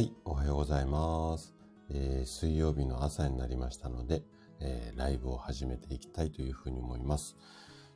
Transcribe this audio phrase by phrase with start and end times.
[0.00, 1.54] はい、おはようございます。
[1.90, 4.22] えー水曜日の朝になりましたので、
[4.58, 7.36] えーライブを始めていきたいというふうに思います。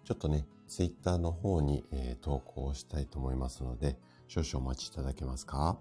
[0.05, 3.97] ちょっとね、ツイッターの方に、えー投稿したいと思いますので、
[4.29, 5.79] 少々お待ちいただけますか？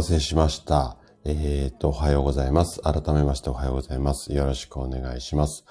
[0.00, 0.96] たせしました。
[1.24, 2.80] えーと、おはようございます。
[2.80, 4.32] 改めましておはようございます。
[4.32, 5.66] よろしくお願いします。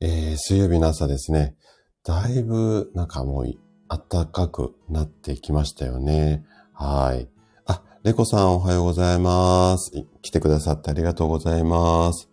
[0.00, 1.56] えー、水曜日の朝ですね。
[2.04, 3.54] だいぶ、なんかもう、
[3.88, 6.44] 暖かくなってきましたよね。
[6.74, 7.26] はい。
[7.64, 9.92] あ、レコさんおはようございます。
[10.20, 12.28] 来てくださってありがとうございます。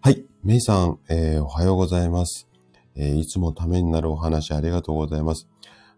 [0.00, 2.48] はい、メイさん、えー、おはようございます。
[2.96, 5.46] えいつもためになるお話ありがとうございます。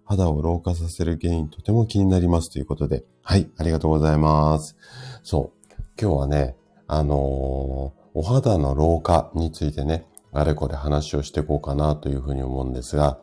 [0.04, 3.04] 肌を老化させる原因とても気になりますということで。
[3.30, 4.74] はい、ありがとうございます。
[5.22, 5.74] そう。
[6.00, 13.18] 今日はね、あのーお肌の老化についてね、あれこれ話をしていこうかなというふうに思うんですが、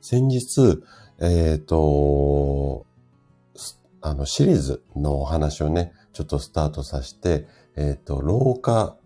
[0.00, 0.82] 先日、
[1.20, 2.86] えっ、と、
[4.00, 8.96] あの、シリーズのお話をね、ちょっとスタートさせて、えっ、と、老化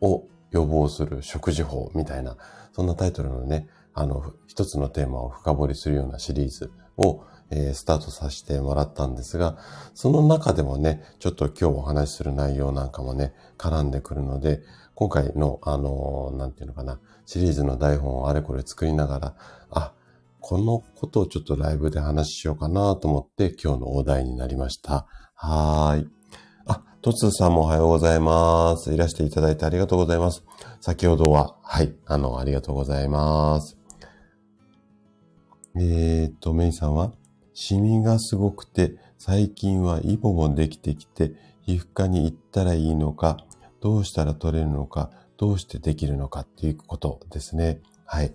[0.00, 2.36] を予防する食事法みたいな、
[2.72, 9.56] そんなタイトルのね、あの、一つのテーマを深掘りするようなシリーズを、えースタートさせてもらったんですが、
[9.94, 14.62] その中でもね、ちょっと今日お話しする内容なんかもね、絡んでくるので、
[14.94, 19.34] 今回の、あのーなんていうのかな、シリーズの台本をあれこれ作りながら、
[19.70, 19.92] あ、
[20.40, 25.06] このことをちょっとライブで話ししようかなと思って今日のお題になりました。
[25.34, 26.08] はーい。
[26.66, 28.92] あ、トツさんもおはようございます。
[28.92, 30.44] いらしていただいてありがとうございます。
[30.80, 33.76] 先ほどは、はい、あの、ありがとうございます。
[35.76, 37.12] えーっと、メイさんは、
[37.58, 43.38] シミがすごくて、最近はイボもできてきて、皮膚科に行ったらいいのか、
[43.80, 47.80] どうしたら取れるのか、どうしてできるのかっていうことですね。
[48.04, 48.34] はい。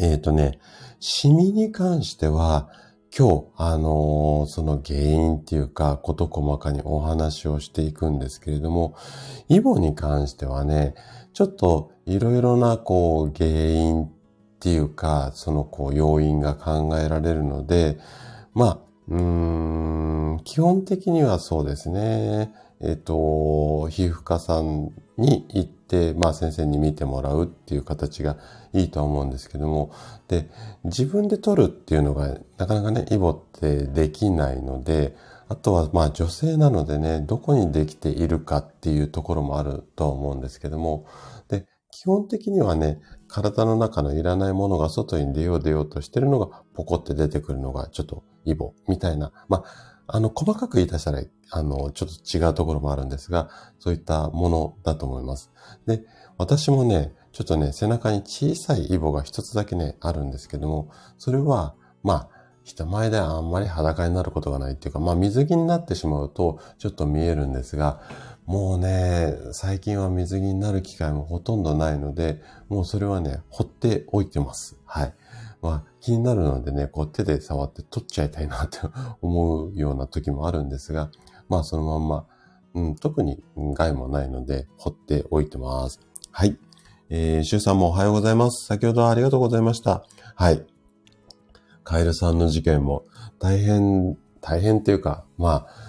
[0.00, 0.58] えーっとね、
[0.98, 2.68] シミに関しては、
[3.16, 8.96] 今日、あのーその原因っていうか、こと細かにお話をしていくんですけれども、
[9.48, 10.96] イボに関してはね、
[11.34, 14.10] ちょっといろいろなこう原因
[14.64, 17.98] っていうか、そのこう要因が考えられるので、
[18.54, 19.20] まあ、うー
[20.36, 22.50] ん、基本的にはそうですね。
[22.80, 28.38] えっ、と、皮膚科さんに行って、まあ先生に見てもらうっていう形が
[28.72, 29.92] いいとは思うんですけども、
[30.28, 30.48] で、
[30.84, 35.14] 自分で取るっていうのがなかなかね、イボってできないので、
[35.46, 41.04] あとはまあ女性なのでね、どこにできているかっていうところもあるとは思うんですけども、
[41.48, 43.00] で、基本的にはね、
[43.34, 49.64] 体の中のいらないものが外に出よう出ようとしてるのがポコって出てくるのがちょっとイボみたいな、ま
[50.06, 53.50] あ、あの、細かく言い出したら、あの、ちょっと違うところもあるんですが、
[53.80, 55.50] そういったものだと思います。
[55.84, 56.04] で、
[56.38, 61.74] 私もね、ちょっとね、背中に小さいイボが一つだけね、あるんですけども、それは、
[62.04, 62.28] まあ、
[62.62, 68.00] 人前であんまり裸になることがないっていうか、まあ水着になってしまうとちょっと見えるんですが、
[68.46, 74.76] もうね、最近は水着になる機会もほとんどないので、もうそれはね、放っておいてます。
[74.84, 75.14] はい。
[75.62, 78.78] まあ気になるのでね、こう手で触って取っちゃいたいなって
[79.22, 81.10] 思うような時もあるんですが、
[81.48, 82.26] まあそのまんま、
[82.74, 86.00] うん、特に害もないので、放っておいてます。
[86.30, 86.58] はい。
[87.08, 88.66] えー、シュウさんもおはようございます。
[88.66, 90.04] 先ほどありがとうございました。
[90.34, 90.66] はい。
[91.82, 93.04] カエルさんの事件も
[93.38, 95.83] 大変、大変っていうか、まあ、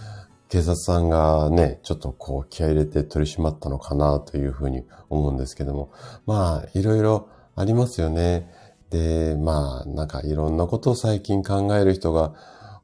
[0.50, 5.91] 警察さんがね、ちょっとこう気合入れて取り締まったのかなというふうに思うんですけども、
[6.25, 8.49] まあ、いろいろありますよね。
[8.90, 12.34] で、まあ、なんかいろんなことを最近考える人が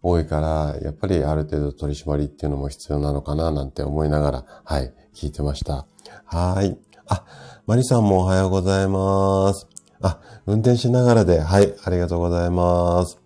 [0.01, 5.85] 多いから、やっぱりある程度取り締まりっていうのも必要なのかななんて思いながら、はい、聞いてました。
[6.25, 6.77] はい。
[7.07, 7.25] あ、
[7.67, 9.67] マリさんもおはようございます。
[10.01, 13.19] あ、運転しながらで、はい、ありがとうございます。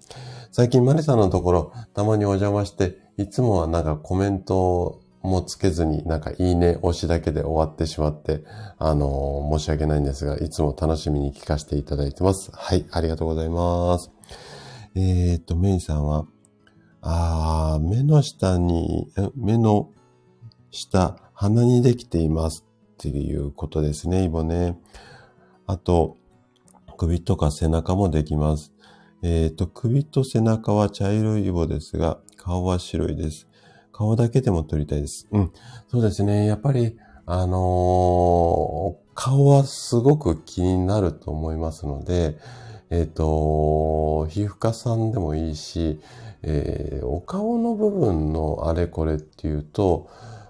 [0.51, 8.43] 最近マリさんのところ、たまにお邪魔して、いつもはなんかコメントもつけずに、なんかいいね押しだけで終わってしまって、
[8.77, 12.51] あのー申し訳ないんですが、いつも楽しみに聞かせていただいてます。
[12.53, 14.11] はい、ありがとうございます。
[14.95, 16.25] えー、っと、メイさんは、
[17.01, 19.89] あー、目の下に、目の
[20.71, 22.65] 下、鼻にできています。
[22.95, 24.77] っていうことですね、イボね。
[25.67, 26.17] あと、
[26.97, 28.71] 首とか背中もできます。
[29.21, 33.47] えっ、ー、と、首と背中は茶色いイボですが、顔は白いです。
[33.91, 35.27] 顔だけでも撮りたいです。
[35.31, 35.51] うん。
[35.89, 36.45] そうですね。
[36.45, 36.95] やっぱり、
[37.25, 42.37] あのー、顔はすごく気になると思いますので、
[42.91, 45.99] えっ、ー、と、皮膚科さんでもいいし、
[46.43, 50.07] えー、お顔の部分のあれこれっていうと、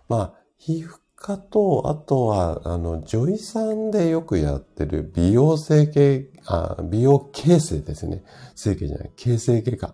[0.10, 8.22] まあ、皮膚科と、あとは、あの、女医さんでよくやってる美容整形、あ美容形成ですね。
[8.54, 9.94] 整形じゃない、形成外科。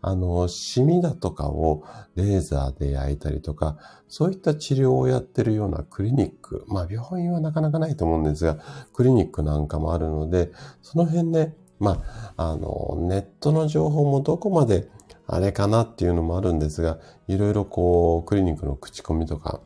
[0.00, 1.84] あの、シミだとかを
[2.14, 3.76] レーザーで焼いたりとか、
[4.08, 8.58] そういった治療をやってるようなクリニック、まあ病院はなかなかないと思うんですが、
[8.92, 10.52] クリニックなんかもあるので、
[10.82, 12.02] その辺で、ま
[12.36, 14.88] あ、あの、ネットの情報もどこまで
[15.26, 16.98] あれかなっていうのもあるんですが、
[17.28, 19.60] いろいろこう、クリニックの口コミとか、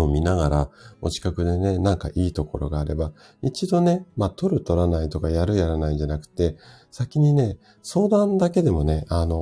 [0.00, 3.12] を見ながら、お近くでね、なんかいいところがあれば、
[3.42, 6.56] 一度ね、まあ、取る取らないとかやるやらないんじゃなくて、
[6.90, 9.36] 先にね、相談だけでもね、あの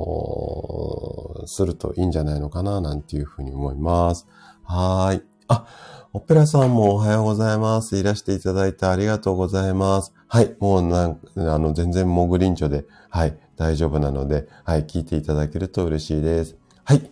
[1.43, 4.27] ー、するといいんじゃないのかな、なんていうふうに思います。
[4.63, 5.23] はい。
[5.47, 5.65] あ、
[6.13, 7.97] オペラさんもおはようございます。
[7.97, 10.13] いらしていただいてありがとうございます。
[10.27, 10.55] はい。
[10.59, 16.57] もうなん、あの、全然モグリンチョで、はい、大丈夫なので、はい、聞いていただけると嬉しいです。
[16.83, 17.11] はい。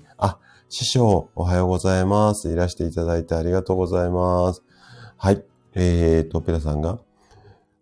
[0.71, 2.47] 師匠、おはようございます。
[2.47, 4.61] いらしていただいてありがとうございます。
[5.17, 5.43] はい。
[5.73, 6.99] えーと、ペラさんが、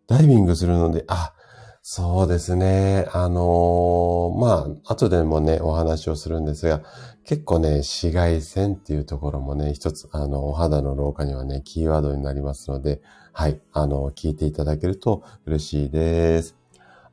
[0.07, 1.34] ダイビングするので、あ、
[1.81, 3.10] そうですね。
[3.12, 6.81] あのー、まあ、後でもね、お話をするんですが、
[7.25, 13.01] 結構ね、紫外線っていうところもね、一つ、あの、お肌の老化にはね、キーワードになりますので、
[13.33, 16.56] はい、あの、聞いていただけると嬉しいです。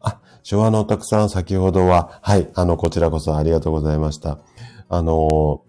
[0.00, 4.38] あ、昭和のおたくさん、先ほどは、はい、あの、こちらこそありがとうございました。
[4.96, 5.62] あの、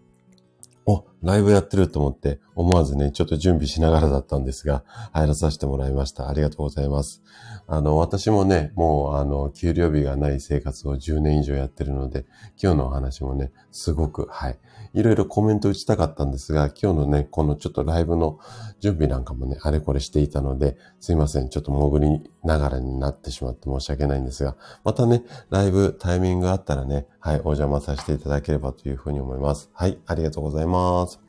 [0.88, 4.84] お、ライブやってると思って、思わずね、ちょっと準備しながらだったんですが、
[5.14, 6.30] 入らさせてもらいました。
[6.30, 7.24] ありがとうございます。
[7.68, 12.26] あの、私もね、もう、あの、給料日がない生活を10年以上やってるので、
[12.62, 14.60] 今日のお話もね、すごく、はい、
[14.94, 18.40] いろいろコメント打ちたかったんですが、今日のね、このちょっとライブの
[18.80, 21.50] 準備なんかもね、あれこれしていたので、すいません。
[21.50, 29.70] ちょっと潜りながらになってしまって申し訳ないんですが、またね、ライブタイミングがあったらね、はい、お邪魔させていただければというふうに思います。
[29.74, 31.20] はい、ありがとうございます。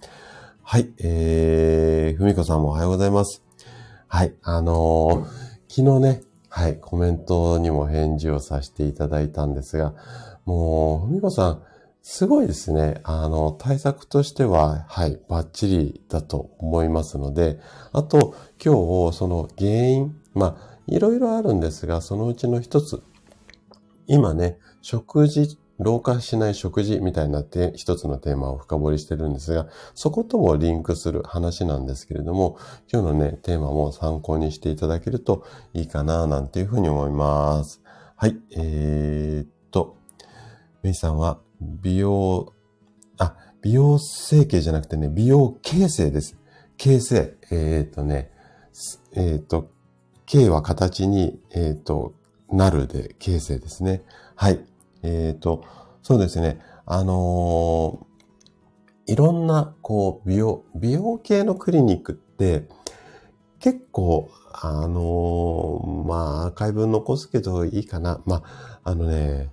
[0.63, 3.43] はい、えー、ふみこさんもおはようございます。
[4.09, 5.46] はい、あのー、
[5.77, 9.93] 昨日ね、はい、コメントにも返事をさせていただいたんですが、
[10.47, 11.63] もう、ふみこさん、
[12.01, 13.03] すごいですね。
[13.05, 17.61] あの、対策としては、はい、バッチリだと思いますので、
[17.93, 18.35] あと、
[18.65, 23.03] 今日、その原因、まあ、いろいろあるんですが、そのうちの一つ、
[24.07, 27.45] 今ね、食事、老化しない食事みたいな
[27.75, 32.59] 一つのテーマを深掘りしてるんですが、そこともリンクする話なんですけれども、
[32.91, 35.45] 今日のね、テーマも参考にしていただけると
[35.75, 37.83] いいかな、なんていうふうに思います。
[38.17, 39.97] はい、えー、っと、
[40.83, 42.53] メイさんは、美容、
[43.19, 46.37] あ、美容整形じゃなくてね、美容形成です。
[46.79, 47.35] 形成。
[47.51, 48.31] えっ、とね、
[49.13, 49.71] えっ、と、
[50.27, 52.15] 形は形に、えっ、と、
[52.51, 54.03] なるで形成ですね。
[54.35, 54.61] はい。
[55.07, 55.65] えっ、と、
[56.03, 56.61] そうですね。
[56.85, 58.07] あの
[59.07, 62.69] いろんな、こう、美容、美容系のクリニックって、
[63.61, 68.23] 結構、あのまあ、アーカイブ残すけどいいかな。
[68.27, 69.51] まあ、あのね、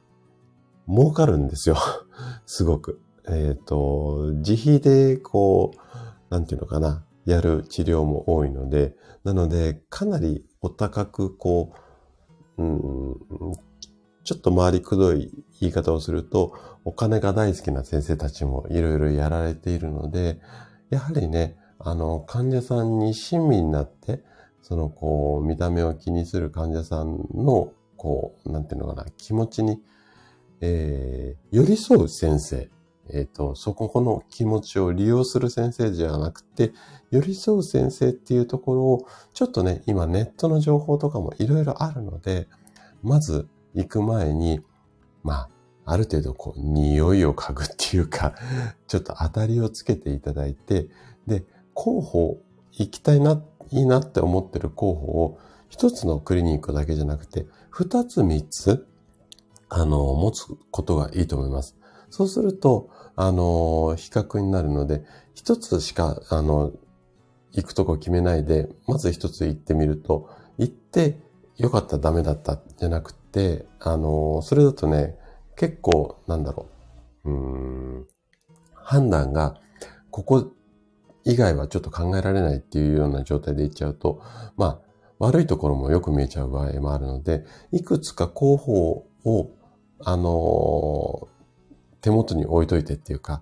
[0.87, 1.75] 儲かるんですよ。
[2.45, 2.99] すごく。
[3.27, 11.73] えっ、ー、と、自費でこう、なんていうのかな、やる治療も多いので、なので、かなりお高くこ
[12.57, 13.11] う、うん、
[14.23, 16.53] ちょっと回りくどい言い方をすると、
[16.85, 20.39] お金が大好きな先生たちもいろいろやられているので、
[20.89, 24.23] やはりね、あの、患者さんに親身になって、
[24.61, 29.81] その、こう、見た目を気にする患者さんの、こう、なんていうのかな、気持ちに
[30.65, 32.69] えー、寄り添う先生。
[33.09, 36.71] えっ、ー、と、そこの気持ちを利用する先生じゃなくて、
[37.11, 42.47] 寄り添う先生っていうところを、ちょっとね、今ネットの情報とかもいろいろあるので、
[43.01, 44.61] まず行く前に、
[45.23, 45.49] まあ、
[45.85, 48.35] ある程度こう、匂いを嗅ぐっていうか、
[48.87, 50.87] ちょっと当たりをつけていただいて、
[51.27, 52.37] で、候補、
[52.71, 55.37] 行きたいな、いいなって思ってる候補を、
[55.69, 58.85] 一つのクリニックだけじゃなくて、二つ三つ、
[59.69, 61.75] あの、持つことがいいと思います。
[62.09, 65.03] そうすると、あの、比較になるので、
[65.33, 66.71] 一つしか、あの、
[67.51, 71.19] 行くとこ決めないで、まず一つ行ってみると、行って、
[71.57, 75.17] よかったダメだったじゃなくて、であの、それだとね、
[75.57, 76.67] 結構、なんだろ
[77.25, 78.07] う、うん、
[78.73, 79.59] 判断が、
[80.11, 80.53] ここ
[81.25, 84.21] 以外はちょっと考えられないっていうような状態でいっちゃうと、
[84.55, 84.79] まあ、
[85.19, 89.51] 悪いところもよく見えちゃう場合もあるので、いくつか候補を、
[90.05, 91.29] あの
[92.01, 93.41] 手元に置いといてっていうか、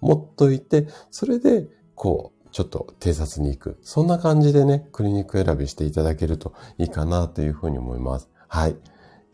[0.00, 3.78] 持っといて、それで、こう、ちょっと偵察に行く。
[3.82, 8.28] そんな感じでね、クリニック選びしていただけるといいかなというふうに思います。
[8.46, 8.76] はい。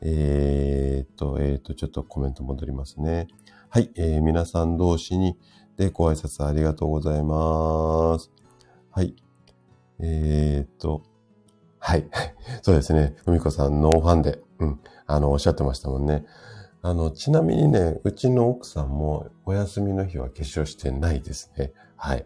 [0.01, 3.29] えー、っと、えー、っと、ちょっとコメント戻りますね。
[3.69, 3.91] はい。
[3.97, 5.37] えー、皆さん同士に、
[5.77, 8.31] で、ご挨拶ありがとうございます。
[8.91, 9.15] はい。
[10.01, 11.03] えー、っと、
[11.79, 12.09] はい。
[12.63, 13.15] そうですね。
[13.25, 16.25] ふみこさん、ノーファンで、うん、あの、おっしゃってましたもんね。
[16.83, 21.73] あの、ちなみにね、うちの奥さんもお休みの日は化粧してないですね。
[21.97, 22.25] はい。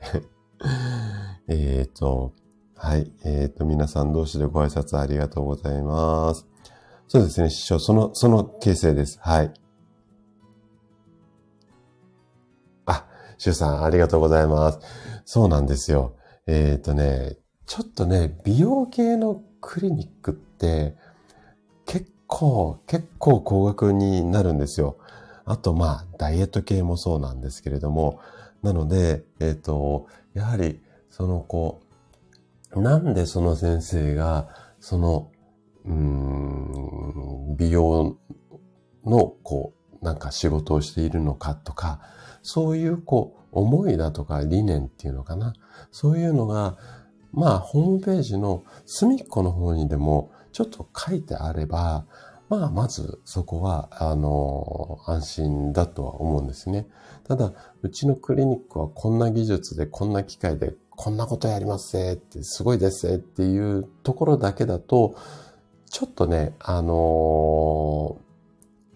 [1.49, 2.33] えっと、
[2.75, 3.13] はい。
[3.25, 6.52] えっ、と、皆さん同士でご挨拶ありがとうございます。
[7.13, 7.79] そうですね、師匠。
[7.79, 9.19] その、その形成です。
[9.21, 9.53] はい。
[12.87, 14.79] あ、師匠さん、ありがとうございます。
[15.27, 16.17] そうなんですよ。
[16.47, 20.97] えっ、ー、とね、ちょっとね、美容系のクリニックって、
[21.85, 24.97] 結構、結構高額になるんですよ。
[25.45, 28.21] あと、まあ、ダイエット系もそうなんですけれども、
[28.63, 31.83] なので、えっ、ー、と、やはり、そのこ
[32.75, 34.49] う、なんでその先生が、
[34.81, 35.32] その、
[35.85, 38.17] うん、美容
[39.05, 42.01] の、こう、なんか仕事をしているのかとか、
[42.43, 45.55] そういう、こう、思いだとか理念っていうのかな。
[45.91, 46.77] そういうのが、
[47.33, 52.05] まあ、ホームページの隅っこの方にでも、ちょっと書いてあれば、
[52.49, 56.87] まあ、まずそこは、あの、安心だとは思うんですね。
[57.25, 65.15] ただ、うちのクリニックはこんな技術で、こんな機械で、こんなことやりますぜって、すごいですぜっていうところだけだと、
[65.93, 68.19] ちょっとね、あの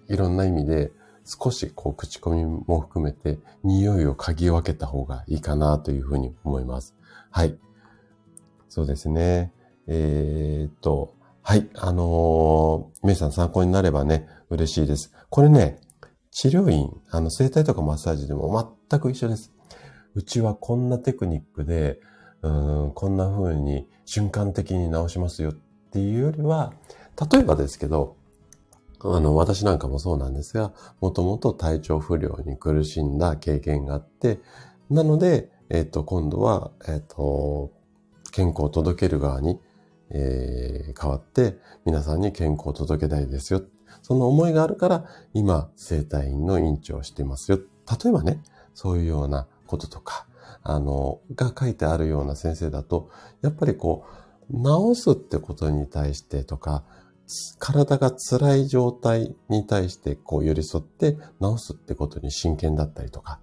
[0.08, 0.92] ー、いろんな意味で
[1.26, 6.96] 少しこう口コミも含めて匂いを嗅ぎ分けた方がいいかなというふうに思います。
[7.30, 7.58] はい。
[8.70, 9.52] そうですね。
[9.86, 11.68] えー、っと、はい。
[11.74, 15.12] あのー、皆さん参考になればね、嬉しいです。
[15.28, 15.78] これね、
[16.30, 19.52] 治療院、あの、整体とかマッサージでも全く一緒です。
[20.14, 22.00] うちはこんなテクニックで、
[22.40, 25.52] うん、こんな風に瞬間的に治しますよっ
[25.86, 26.72] っていうよりは、
[27.30, 28.16] 例えばですけど、
[29.00, 34.40] あの、私なんかもそうなんですが、もともと体調不良に苦しんだ経験があって、
[34.90, 37.72] なので、えっ、と、今度は、えっ、と、
[38.32, 39.58] 健康を届ける側に
[40.10, 43.62] えー、変わって皆さんに健康を届けたいですよ。
[44.02, 47.58] その思いがあるから今生体院の院長をしていますよ。
[48.02, 48.42] 例えばね、
[48.74, 50.26] そういうようなこととか、
[50.62, 53.10] あの、が書いてあるような先生だと、
[53.42, 56.84] やっぱりこう、治すってことに対してとか、
[57.58, 63.40] 体が辛い状態に対してこう寄り添って治すってことに真剣だったりとか、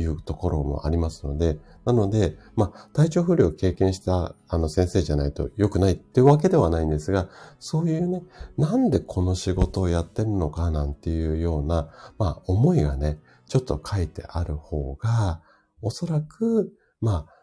[0.00, 7.28] いうところもありますので、なので、まあ、体調不良を経験したあの先生じゃないと良くないってわけではないんですが、
[7.60, 8.22] そういうね、
[8.58, 15.40] なんでこの仕事をやってるのかなんていうような、まあ、思いがね、ちょっと書いてある方が、
[15.82, 17.33] おそらく、まあ、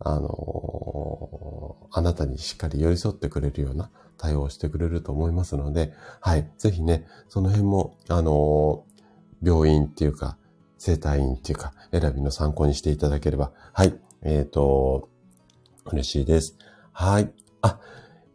[0.00, 6.50] あのー、あなたにしっかり寄り添ってくれるような対応をしてくれると思いますので、はい。
[6.58, 10.36] ぜひね、その辺も、あのー、病院っていうか、
[10.78, 13.94] 生体院っていうか、選びの参考にしていただければ、はい。
[14.22, 15.08] えっ、ー、と、
[15.86, 16.56] 嬉しいです。
[16.92, 17.32] はい。
[17.62, 17.78] あ、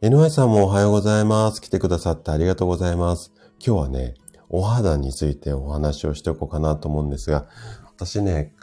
[0.02, 1.62] NY さんもおはようございます。
[1.62, 3.34] 来てくださってありがとうございます。
[3.66, 4.14] 今日はね、
[4.50, 7.48] お肌についてお話をしておこうかなと思うんですが、
[7.96, 8.54] 私ね、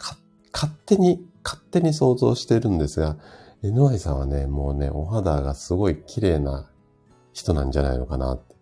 [0.53, 3.17] 勝手に、勝手に想像してるんですが、
[3.63, 6.69] NY さんはね、もうね、お肌がすごい綺麗な
[7.31, 8.55] 人なんじゃないのかなって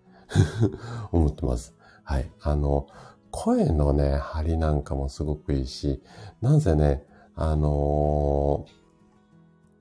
[1.11, 1.75] 思ってます。
[2.03, 2.31] はい。
[2.41, 2.87] あの、
[3.31, 6.01] 声のね、張りなんかもすごくいいし、
[6.41, 8.65] なぜね、あの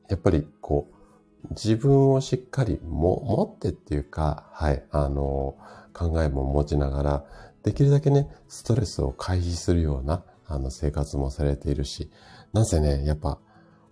[0.09, 7.25] ー、やっぱりこう、自分をしっかりも持ってっていうか、はい、あのー、考えも持ちながら、
[7.62, 12.11] できるだけね、ストレスを回避するような、あの、生活もされているし、
[12.52, 13.38] なぜね、やっぱ、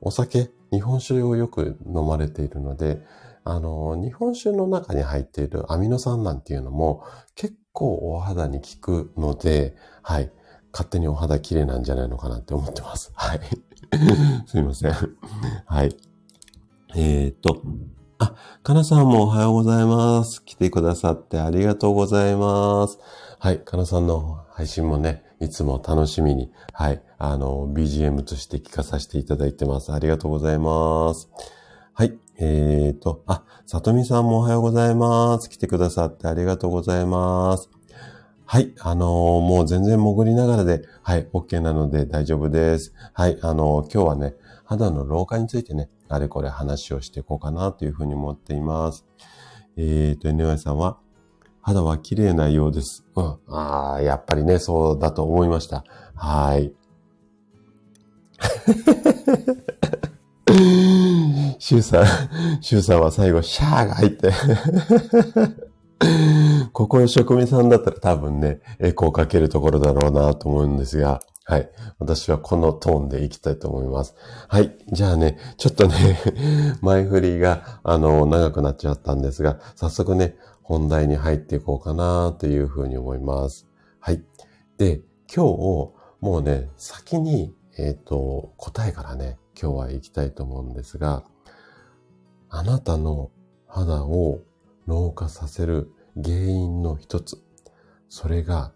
[0.00, 3.03] お酒、日本酒をよく飲まれているので、
[3.45, 7.03] あの、日本酒の中に入っているアミノ酸なんていうのも
[7.35, 10.31] 結構お肌に効くので、はい。
[10.71, 13.11] 勝手にお肌綺麗なんじゃないのかなって思ってます。
[13.17, 13.41] はい。
[14.47, 14.93] すいません。
[15.65, 15.97] はい。
[16.95, 17.62] えー、っと、
[18.19, 20.45] あ、かなさんもおはようございます。
[20.45, 22.99] 来てくださってありがとうございます。
[23.38, 23.61] はい。
[23.61, 27.02] かなさんの配信もね、いつも楽しみに、はい。
[27.18, 29.92] あの、BGM として聞かさせていただいてます。
[29.92, 31.28] ありがとうございます。
[31.95, 32.18] はい。
[32.38, 35.49] えーと、あ、さとみさんもおはようございます。
[35.49, 37.71] 来てくださってありがとうございます。
[38.47, 38.73] はい。
[38.80, 39.09] あのー、
[39.42, 42.95] もう全然潜りながらで、はい、OK なので大丈夫です。
[43.12, 43.38] はい。
[43.42, 49.07] あのー、今日はね、肌の老化についてね、あれこれ話をしていこうかなというふうに思っています。
[49.76, 50.99] えっ、ー、と、NY さんは、
[51.68, 53.04] 肌は綺麗なようです。
[53.14, 53.37] うん。
[53.48, 55.84] ああ、やっぱりね、そうだと思いました。
[56.14, 56.72] はい。
[61.58, 62.06] シュウさん、
[62.62, 64.32] シュウさんは最後、シャーが入って
[66.72, 71.70] ここの職人さんだったら多分ね、エコーかけるところだろうなと思うんですが、はい。
[71.98, 74.14] 私はこのトーンでいきたいと思います。
[74.48, 74.76] はい。
[74.92, 76.18] じゃあね、ちょっとね、
[76.82, 80.37] 前振りが、あの、長くなっちゃったんですが、早速ね、
[80.68, 83.66] 本題に入っていこうかなというふうに思います。
[84.00, 84.22] はい。
[84.76, 85.00] で、
[85.34, 91.25] 今日、もうね、先に、えっ、ー、と、答えからね、今日は行きたいと思うんですが、
[92.50, 93.30] あなたの
[93.66, 94.42] 肌を
[94.87, 95.90] 老化させる
[96.22, 97.38] 原因の一つ、
[98.10, 98.72] それが、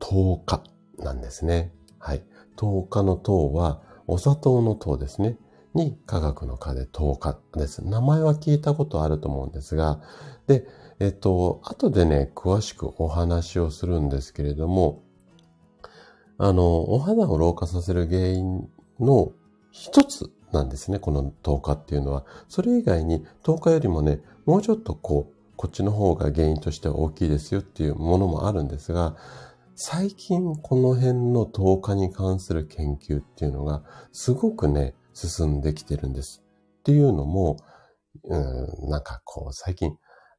[0.00, 0.62] 糖化
[0.98, 1.72] なんですね。
[1.98, 2.22] はい。
[2.54, 5.38] 糖化の糖は、お砂糖の糖ですね。
[5.72, 7.82] に科学の科で糖化です。
[7.82, 10.00] 名前は聞いたことあると思うんですが、
[10.46, 10.66] で、
[11.00, 15.02] えっと、後でね、詳しくお話をするんですけれども、
[16.38, 18.68] あの、お肌を老化させる原因
[19.00, 19.32] の
[19.70, 22.24] 一つなんですね、この10日っていうのは。
[22.48, 29.16] それ以外に10日よりもね、もうちょっとこう、こっちの方が原因としては大きいですよっていうものもあるんですが、
[29.76, 33.82] 最近この辺の10日に関する研究っていうのが
[34.12, 36.44] すごくね、進んできてるんです。
[36.80, 37.56] っていうのも、
[38.24, 39.96] うん、なんかこう最近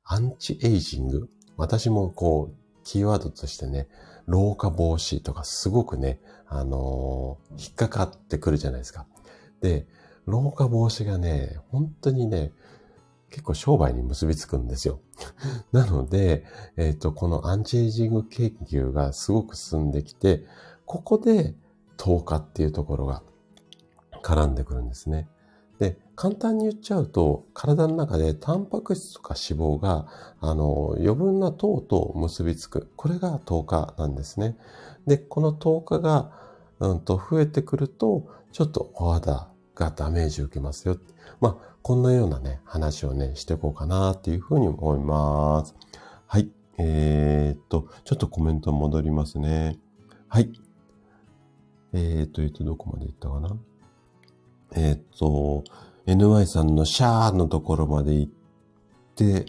[0.08, 1.30] アンチエイジング？
[1.58, 3.88] 私もこう、キーワードとしてね、
[4.28, 9.08] 老化防止とかすごくね、あのー、引っかかってくるじゃないですか。
[9.62, 9.88] で、
[10.28, 12.52] 老化防止がね、本当にね、
[13.32, 15.00] 結構商売に結びつくんですよ。
[15.74, 16.46] なので、
[16.78, 20.46] えっ、ー、と、このアンチエイジング研究がすごく進んできて、
[20.86, 21.56] ここで
[21.98, 23.24] 透過っていうところが
[24.22, 25.28] 絡んでくるんですね。
[25.80, 30.08] で、簡単に言っちゃうと、体の中でタンパク質とか脂肪が、
[30.40, 32.90] あの、余分な糖と結びつく。
[32.96, 34.58] これが糖化なんですね。
[35.06, 36.32] で、この糖化が、
[36.80, 40.98] うんと、増えてくると、ちょっとお肌がダメージを受けますよ。
[41.42, 45.76] まあ、こんなようなね、話をね、していこうかなっていうふうに思います。
[46.28, 46.50] はい。
[46.78, 49.78] えー、っと、ちょっとコメント戻りますね。
[50.28, 50.52] はい。
[51.94, 53.58] えー、っと、えっと、どこまで行ったかな？
[54.78, 55.64] えー、っと、
[56.06, 58.32] NY さんのシャーのところまで行っ
[59.16, 59.46] て、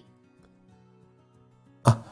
[1.83, 2.05] あ、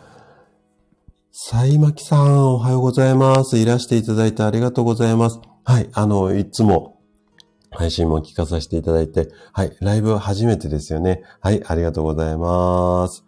[1.31, 3.57] さいまきさん、おはようございます。
[3.57, 5.39] いらしていただいてありがとうございます。
[5.63, 6.99] はい、あの、いつも
[7.71, 11.23] 配信も聞かさせていただいて、はい、ライブ初めてですよね。
[11.41, 13.25] はい、ありがとうございます。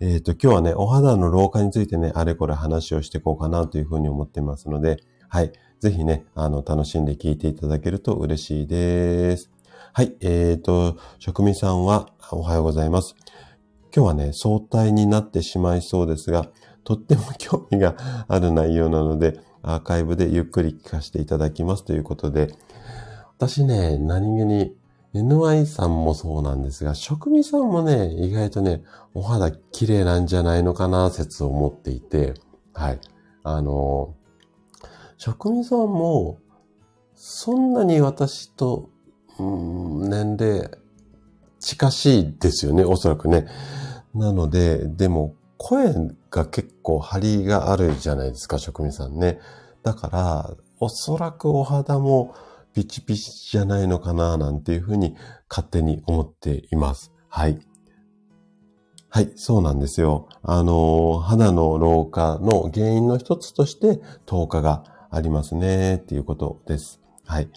[0.00, 4.96] えっ、ー、と、今日はね、お肌の老化についてね、あれこれ話をしていこうかなというふうに思ってますので、
[5.28, 9.50] はい、ぜひね、あの、楽しんで聞いていただけると嬉しいです。
[9.92, 13.16] はい、えっ、ー、と、職味さんはおはようございます。
[13.92, 16.46] 今日はね、相対になってしまいそうですが、
[16.84, 17.96] とっても興味が
[18.28, 22.54] ある内容なので、アーカイブでゆっくり聞かせていただきますということで、
[23.36, 24.76] 私ね、何気に
[25.14, 32.34] NY さんもそうなんですが、職味さんもね、意外とね、お肌綺麗なんじゃないのかな説を持っていて、
[32.72, 33.00] はい。
[33.42, 34.14] あの、
[35.24, 36.40] 職人さんも、
[37.14, 38.90] そんなに私と、
[39.38, 40.68] うん、年齢
[41.60, 43.46] 近しいですよね、おそらくね。
[44.16, 45.94] なので、でも、声
[46.28, 49.38] が結構張りがあるじゃないですか、職人さんね。
[49.84, 52.34] だから、おそらくお肌も
[52.74, 55.14] ピチピチじゃないのかな、なんていうふうに
[55.48, 57.12] 勝手に思っています。
[57.28, 57.60] はい。
[59.08, 60.26] はい、そうなんですよ。
[60.42, 67.00] あの、肌の老化の原因の一つとして、糖化がありますね、っていうことです。
[67.26, 67.48] はい。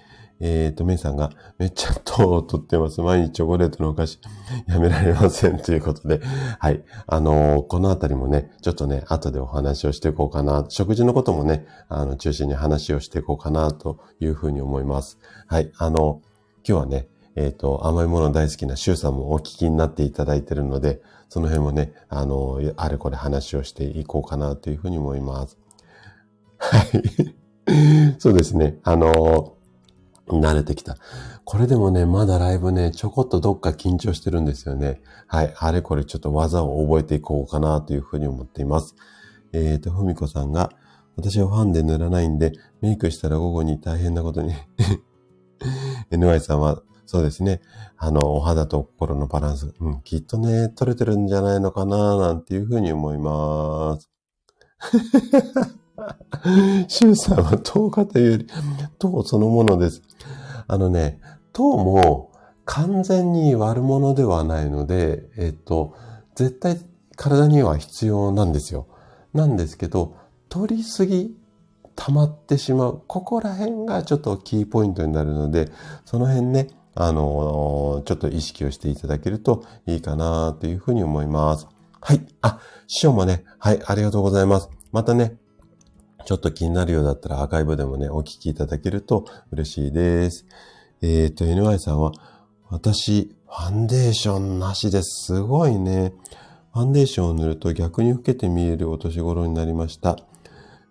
[0.41, 2.99] えっ、ー、と、メイさんが、めっちゃ糖を取ってます。
[3.01, 4.19] 毎日チョコレートのお菓子、
[4.67, 5.57] やめられません。
[5.59, 6.19] ということで。
[6.59, 6.83] はい。
[7.07, 10.65] あのー、このあたりもね、ちょっとね、後でお話をしていこうかな。
[10.67, 15.17] 食事のこともね、あの、中心に話をしていこうかな、というふうに思います。
[15.47, 15.71] はい。
[15.77, 16.21] あの、
[16.67, 25.57] 今日はね、えっ、ー、と、甘いもの大好きなシュウさんもお聞きになっていただいているので、その辺もね、あの、あれこれ話をしていこうかな、というふうに思います。
[26.57, 27.44] はい。
[28.19, 28.79] そうですね。
[28.83, 30.97] あのー、慣れてきた。
[31.43, 35.01] これでもね、まだライブね、ちょこっとどっか緊張してるんですよね。
[35.27, 35.53] はい。
[35.57, 38.95] あれこれちょっと技を覚えていこうかなというふうに思っています。
[39.53, 40.71] えっ、ー、と、ふみこさんが、
[41.15, 44.53] 私はファンで塗らないんで、メイクしたら午後に大変なことに
[46.11, 47.61] NY さんは、そうですね。
[47.97, 54.09] あの、お肌と心のバランス、うん、きっとね、取れてるんじゃないのかな、なんていうふうに思います。
[56.87, 58.47] シュウさんは10日というより、
[58.99, 60.01] 糖そのものです。
[60.67, 61.19] あのね、
[61.53, 62.31] 糖も
[62.65, 65.95] 完全に悪者ではないので、えっと、
[66.35, 66.79] 絶対
[67.15, 68.87] 体には必要なんですよ。
[69.33, 70.17] なんですけど、
[70.49, 71.35] 取りすぎ
[71.95, 73.03] 溜まってしまう。
[73.07, 75.71] ここら辺がちょっとキーポイントになるので、
[76.05, 81.67] その辺ね、あの、ちょっと意識をしていただけるといいかなというふうに思います。
[82.01, 82.25] はい。
[82.41, 84.69] あ、師匠もね、はい、ありがとうございます。
[84.91, 85.37] またね、
[86.25, 90.45] ちょっと気になるようだったらアーカイブでもね、お聞きいただけると嬉しいです。
[91.01, 92.13] えっ、ー、と、NY さんは、
[92.69, 95.27] 私、ファンデーションなしです。
[95.27, 96.13] すごいね。
[96.73, 100.17] ファンデーションを塗ると逆に老けて見えるお年頃になりました。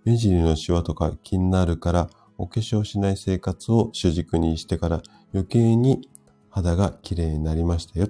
[0.05, 6.09] 目尻のシワとか気になるから、お化粧しない生活を主軸にしてから余計に
[6.49, 8.09] 肌が綺麗になりましたよ。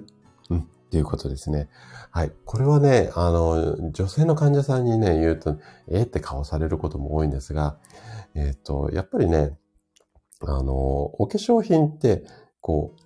[0.49, 1.69] うん、っていうことですね。
[2.15, 2.31] はい。
[2.45, 7.77] これはね、あの、女性の患者さんにね、言うと、えー、って顔されることも多いんですが、
[8.35, 9.57] えっ、ー、と、やっぱりね、
[10.39, 12.23] あの、お化粧品って、
[12.61, 13.01] こう、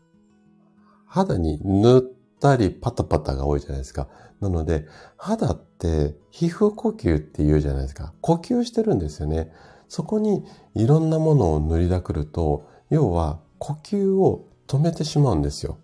[1.07, 4.09] 肌に塗ったりパタパタが多いじゃないですか。
[4.41, 4.85] なので、
[5.17, 8.13] 肌って皮膚呼吸って言うじゃないですか。
[8.21, 9.51] 呼吸してるんですよね。
[9.87, 10.45] そこに
[10.75, 15.79] いろんなものを塗りだくると、要は呼吸を止めてしまうんですよ。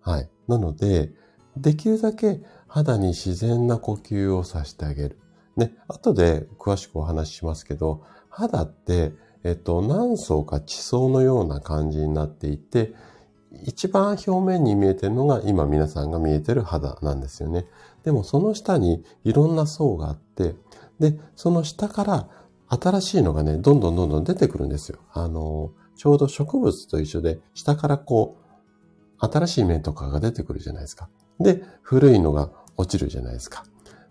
[0.00, 0.30] はい。
[0.46, 1.10] なので、
[1.60, 5.18] できるだけ肌に自然な呼吸をさせてあげる。
[5.56, 5.74] ね。
[5.88, 12.94] 後で詳しくお話ししますけど、肌って、えっと、何層か地層のような感じになっていて、
[13.64, 17.66] 一番表面に見えてるのが今皆さんが見えてる肌なんですよね。
[18.04, 20.54] でもその下にいろんな層があって、
[21.00, 22.28] で、その下から
[22.68, 24.98] 新しいのがね、どんどんどんどん出てくるんですよ。
[25.12, 28.36] あの、ちょうど植物と一緒で、下からこ
[29.20, 31.08] う、新しい面とかが出てくるじゃないですか。
[31.40, 33.64] で、古いのが落ちるじゃないですか。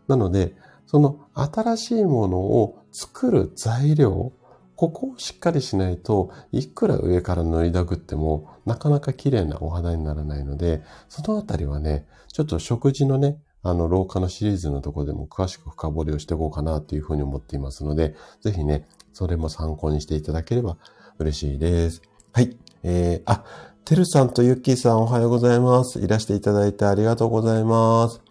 [0.07, 4.31] なので、その新しいものを作る材料、
[4.75, 20.77] ここをしっかりしないといくら上から塗りだくってもなかなか綺麗なお肌にならないので、そのあたりはね、ちょっと食事のね、あの、廊下のシリーズのところでも詳しく深掘りをしていこうかなというふうに思っていますので、ぜひね、それも参考にしていただければ
[21.17, 22.01] 嬉しいです。
[22.31, 22.55] はい。
[22.83, 23.43] えー、あ、
[23.88, 26.02] てるさんとゆっきーさんおはようございます。
[26.02, 28.21] いらしていただいてありがとうございます。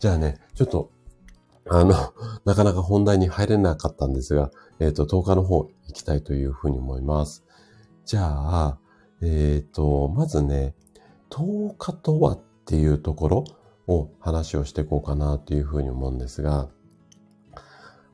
[0.00, 0.90] じゃあね、ちょっと、
[1.70, 1.94] あの、
[2.44, 4.50] なかなか本題に入れなかったんですが、
[4.80, 7.44] えっ、ー、と、10日の方行きたいというふうに思います。
[8.04, 8.78] じゃあ、
[9.22, 10.74] えっ、ー、と、まずね、
[11.30, 13.44] 10日とはっていうところ
[13.86, 16.70] を話をしていこうかなというふうに思うんですが、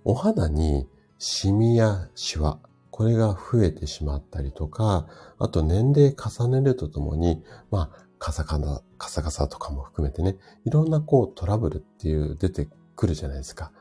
[0.04, 0.86] お肌に
[1.16, 2.58] シミやシワ、
[3.00, 5.06] これが増えてしまったりとか、
[5.38, 10.36] あと年齢重ねるとともに、まあ、カサカサ、カサカサとかも含めてね、
[10.66, 13.72] いろんなこうトラブルっていう出てくるじゃないですか。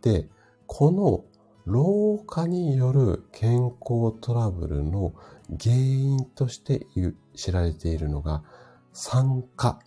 [0.00, 0.30] で、
[0.66, 1.26] この
[1.66, 5.12] 老化による健康トラブルの
[5.62, 6.86] 原因として
[7.34, 8.44] 知られているのが
[8.94, 9.78] 酸化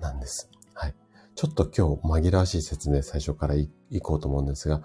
[0.00, 0.48] なんです。
[0.72, 0.94] はい。
[1.34, 3.68] ちょっと今日紛らわしい説明最初からい
[4.00, 4.82] こうと思うんですが、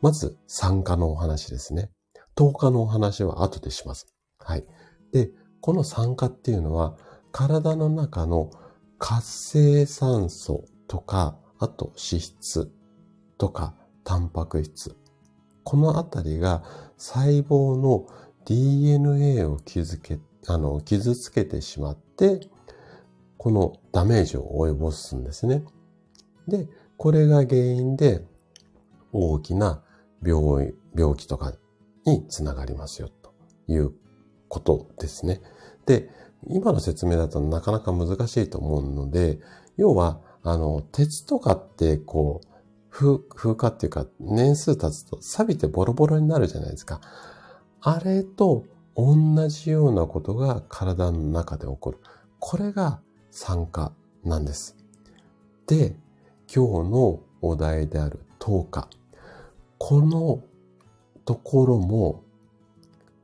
[0.00, 1.90] まず酸化のお話ですね。
[2.40, 4.06] 10日のお話は後でします。
[4.38, 4.64] はい。
[5.12, 6.96] で、この酸化っていうのは
[7.32, 8.50] 体の中の
[8.98, 12.72] 活性酸素とか、あと脂質
[13.36, 13.74] とか
[14.04, 14.96] タンパク質
[15.64, 16.64] このあたりが
[16.96, 18.06] 細胞の
[18.46, 22.40] DNA を傷け、あの、傷つけてしまって、
[23.36, 25.62] このダメージを及ぼすんですね。
[26.48, 28.24] で、これが原因で
[29.12, 29.82] 大きな
[30.24, 31.52] 病病気とか
[32.06, 33.32] につながりますよと
[33.68, 33.92] いう
[34.48, 35.40] ことですね。
[35.86, 36.10] で、
[36.48, 39.40] 今の説明だとなかなか難しいと思うので、
[39.76, 42.46] 要は、あの、鉄とかってこう、
[42.90, 47.00] 風、風化っていうか、年数経つと錆びてボロボロになるじゃないですか。
[47.80, 48.64] あれと
[48.96, 51.98] 同じようなことが体の中で起こる。
[52.38, 53.92] これが酸化
[54.24, 54.76] なんです。
[55.66, 55.94] で、
[56.52, 58.88] 今日のお題である10日。
[59.78, 60.42] この
[61.24, 62.24] ところも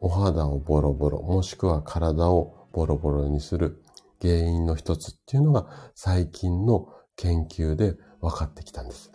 [0.00, 3.82] お肌をボロボロ、もしくは体をボロボロにする
[4.20, 9.12] 原因の一つっていうのが最近の研究で分かってきたんです。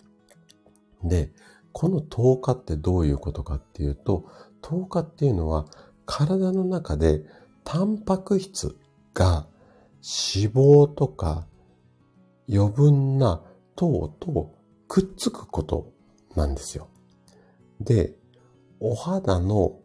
[1.04, 1.32] で、
[1.72, 4.26] この10日ってどういうことかっていうと、
[4.62, 5.65] 10日っていうのは
[6.06, 7.24] 体の中で
[7.63, 8.76] タンパク質
[9.13, 9.48] が
[10.36, 11.48] 脂肪とか
[12.50, 13.41] 余分な
[13.76, 14.52] 糖と
[14.88, 15.94] くっつくこと
[16.36, 16.89] なんですよ。
[17.80, 18.15] で、
[18.84, 19.80] お肌の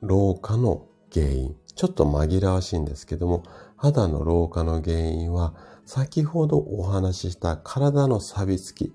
[0.00, 1.56] 老化の原因。
[1.74, 3.42] ちょっと紛らわしいんですけども、
[3.76, 5.52] 肌の老化の原因は、
[5.84, 8.94] 先ほどお話しした体の錆びつき。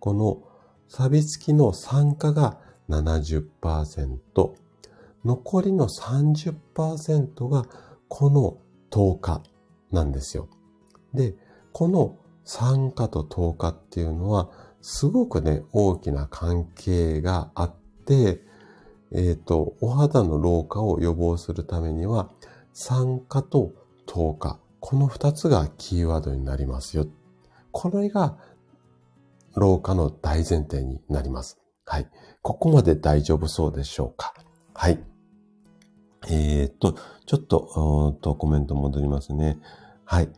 [0.00, 0.42] この
[0.88, 4.18] 錆びつきの酸化が70%、
[5.24, 7.64] 残りの30%が
[8.08, 8.58] この
[8.90, 9.42] 10日
[9.92, 10.48] なんですよ。
[11.14, 11.36] で、
[11.72, 18.47] この酸化と10日っていうのは、すごくね、大きな関係があって、
[19.12, 22.30] えっ、ー、と、お肌の老化を予防するためには、
[22.72, 23.72] 酸化と
[24.06, 27.06] 10日、この2つがキーワードになりますよ。
[27.72, 28.38] これが
[29.54, 31.58] 老化の大前提になります。
[31.84, 32.08] はい。
[32.42, 34.34] ここまで大丈夫そうでしょうか？
[34.74, 35.02] はい。
[36.28, 36.94] えー、っと、
[37.26, 39.58] ちょっと、とコメント戻りますね。
[40.04, 40.28] はい。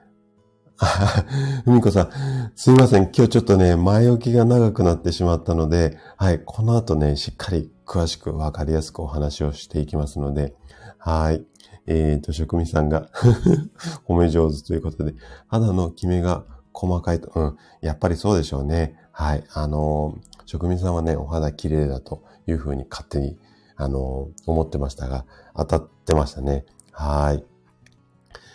[1.64, 3.10] ふみこさん、すいません。
[3.14, 6.42] 今日ちょっとね、前置きが長くなってしまったので、はい。
[6.44, 10.54] この後ね、しっかり詳しくわかりやすくお話をしていきますので、
[10.96, 11.44] はい。
[11.88, 13.08] えっ、ー、と、職味さんが
[14.06, 15.14] 褒め上手ということで、
[15.48, 17.56] 肌のキメが細かいと、うん。
[17.80, 18.94] やっぱりそうでしょうね。
[19.10, 19.42] はい。
[19.52, 23.36] あのー、職味さんはね、お肌綺麗だというふうに勝手に、
[23.74, 25.24] あのー、思ってましたが、
[25.56, 26.66] 当たってましたね。
[26.92, 27.44] はい。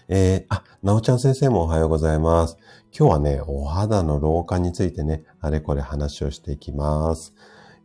[0.07, 2.57] えー、あ、なおちゃん先生もおはようございます。
[2.97, 7.33] 今日はね、お肌の老化についてね、あれこれ話をしていきます。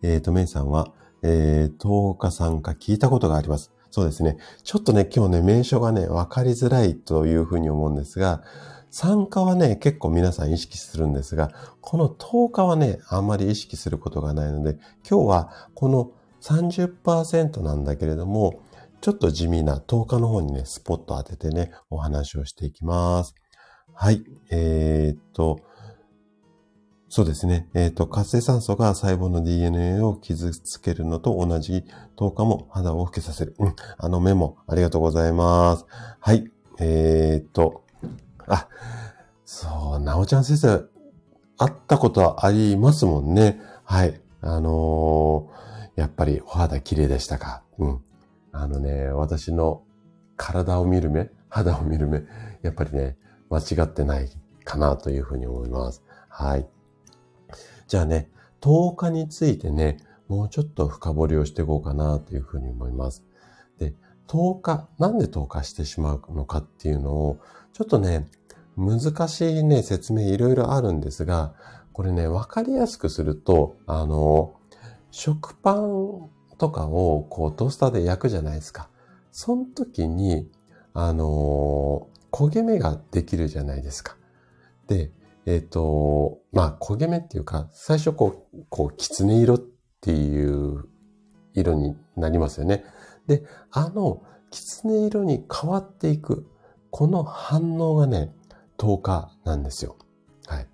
[0.03, 3.73] えっ、ー、と、メイさんは、えー、10日参加聞いたことがあります。
[3.91, 4.39] そうですね。
[4.63, 8.43] ちょっとね、今日ね、名称がね、わかりづらいというふうに思うんですが、
[8.91, 14.79] 参加はね、結構皆さん意識するんですが、この10日はね、あんまり意識することがないので、
[15.09, 18.63] 今日はこの30%なんだけれども、
[19.01, 23.35] ちょっと地味な10日の方にね、スポット当ててね、お話をしていきます。
[23.95, 24.25] はい。
[24.51, 25.61] えー、っと、
[27.13, 27.69] そうですね。
[27.75, 31.85] えっ、と、活性酸素が細胞の DNA を傷つけるのと同じ
[32.17, 33.57] 10日も肌を老けさせる。
[33.59, 33.75] うん。
[33.99, 35.87] あのメモ、ありがとうございます。
[36.21, 36.49] はい。
[36.79, 37.83] えー、と、
[38.47, 38.69] あ、
[39.45, 40.85] そう、なおちゃん先生、
[41.59, 43.61] 会ったことはありますもんね。
[43.83, 44.21] はい。
[44.41, 47.65] あのー、やっぱりお肌綺麗でしたか？
[47.79, 48.01] うん。
[48.53, 49.83] あのね、私の
[50.37, 52.23] 体を見る目、肌を見る目、
[52.63, 53.17] やっぱりね、
[53.51, 54.31] 間違ってない
[54.65, 56.05] かなというふうに思います。
[56.29, 56.69] はい。
[57.91, 59.97] じゃあね、10日についてね、
[60.29, 63.25] もうちょっと深掘りをしていこうかなというふうに思います。
[63.79, 63.95] で、
[64.29, 67.41] 10日、なんで10日してしまうのかっていうのを、
[67.73, 68.29] ちょっとね、
[68.77, 71.53] 難しいね、説明いろいろあるんですが、
[71.93, 74.55] これね、わかりやすくすると、あの、
[75.11, 78.89] 食パンとかをこうトースターで焼くじゃないですか。
[79.33, 80.49] その時に、
[80.95, 84.17] あの、焦げ目ができるじゃないですか。
[84.87, 85.11] で、
[85.51, 89.59] えっ、ー、と、まあ、焦げ目っていうか、最初こう、こう、狐色っ
[90.01, 90.85] ていう
[91.55, 92.85] 色になりますよね。
[93.27, 96.47] で、あの、狐色に変わっていく、
[96.91, 98.33] この反応がね、
[98.79, 99.97] 10日なんですよ。
[100.47, 100.69] はい。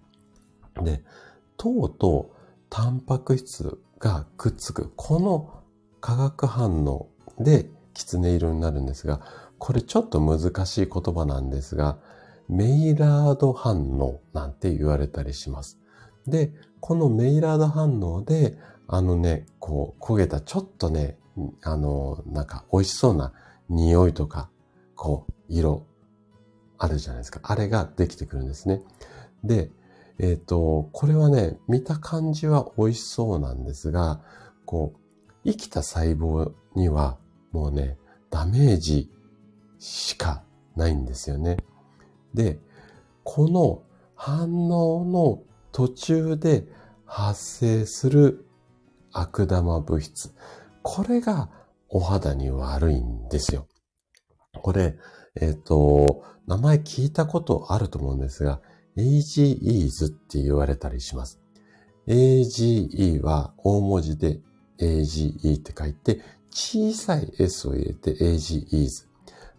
[0.84, 1.02] で、
[1.56, 2.34] 糖と
[2.68, 5.62] タンパク質がくっつく、この
[6.02, 7.08] 化学反応
[7.38, 9.22] で狐色になるんですが、
[9.58, 11.98] これちょっと難しい言葉なんですが、
[12.48, 15.78] メイラード反応なんて言われたりします。
[16.26, 18.56] で、このメイラード反応で、
[18.88, 21.18] あのね、こう焦げたちょっとね、
[21.62, 23.32] あの、なんか美味しそうな
[23.68, 24.48] 匂いとか、
[24.94, 25.84] こう、色、
[26.78, 27.40] あるじゃないですか。
[27.42, 28.82] あれができてくるんですね。
[29.44, 29.70] で、
[30.18, 34.20] えっ、ー、と、これはね、見た感じは美味しそうなんですが、
[34.64, 34.98] こう、
[35.44, 37.18] 生きた細胞には
[37.52, 37.98] もうね、
[38.30, 39.10] ダメージ
[39.78, 40.42] しか
[40.74, 41.56] ないんですよね。
[42.36, 42.60] で、
[43.24, 43.82] この
[44.14, 46.68] 反応の途中で
[47.04, 48.46] 発生する
[49.12, 50.32] 悪玉物質。
[50.82, 51.50] これが
[51.88, 53.66] お肌に悪いんですよ。
[54.62, 54.96] これ、
[55.40, 58.60] えっ、ー、と、名前聞いたことあると思うんですが、
[58.96, 61.40] AGEs って言われたりします。
[62.06, 64.40] AGE は大文字で
[64.78, 66.20] AGE って書いて、
[66.50, 69.06] 小さい S を入れて AGEs。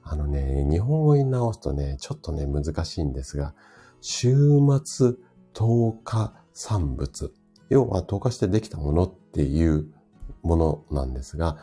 [0.10, 3.54] あのね、日本語に直すとね、ちょっとね、難しいんですが、
[4.00, 4.34] 週
[4.84, 5.15] 末
[5.54, 7.34] 10日産物。
[7.70, 9.88] 要は10日してできたものっていう
[10.43, 11.58] ものなんですが、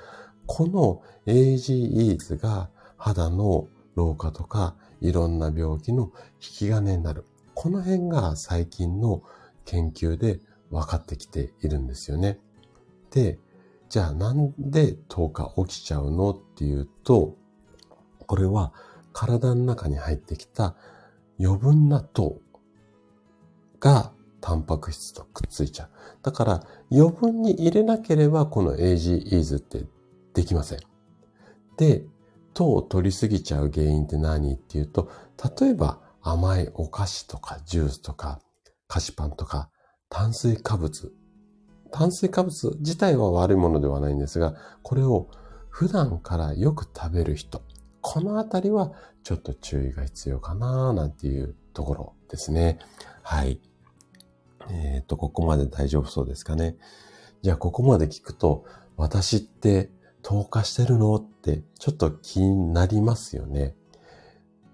[0.47, 7.25] この AGEs が肌の老化とかいろんな病気の引き金になる。
[7.55, 9.23] この辺が最近の
[9.65, 12.39] 研究で分かってきているんですよね。
[13.11, 13.39] で、
[13.89, 17.37] じゃあなんで10日起きちゃうのっていうと、
[18.25, 18.73] これは
[19.13, 20.75] 体の中に入ってきた
[21.41, 22.41] 余分な糖
[23.81, 25.91] がタンパク質とくっついちゃう。
[26.23, 29.85] だから余分に入れなければこの AGEs って
[30.35, 30.81] できません。
[31.77, 32.05] で、
[32.53, 35.11] 糖を取りすぎちゃう原因って何っていうと、
[35.61, 38.41] 例えば甘いお菓子とかジュースとか
[38.87, 39.71] 菓子パンとか
[40.09, 41.13] 炭水化物
[41.91, 45.29] 炭水化物自体は悪いものではないんですが、これを
[45.71, 47.63] 普段からよく食べる人、
[48.07, 52.79] このあたりはちょっと注意が必要かななんていうところですね。
[53.23, 53.59] はい。
[54.69, 56.77] えっ、ー、と、ここまで大丈夫そうですかね。
[57.41, 58.67] じゃあ、ここまで聞くと、
[58.99, 59.91] 私って
[60.21, 63.75] 透過してるのってちょっと気になりますよね。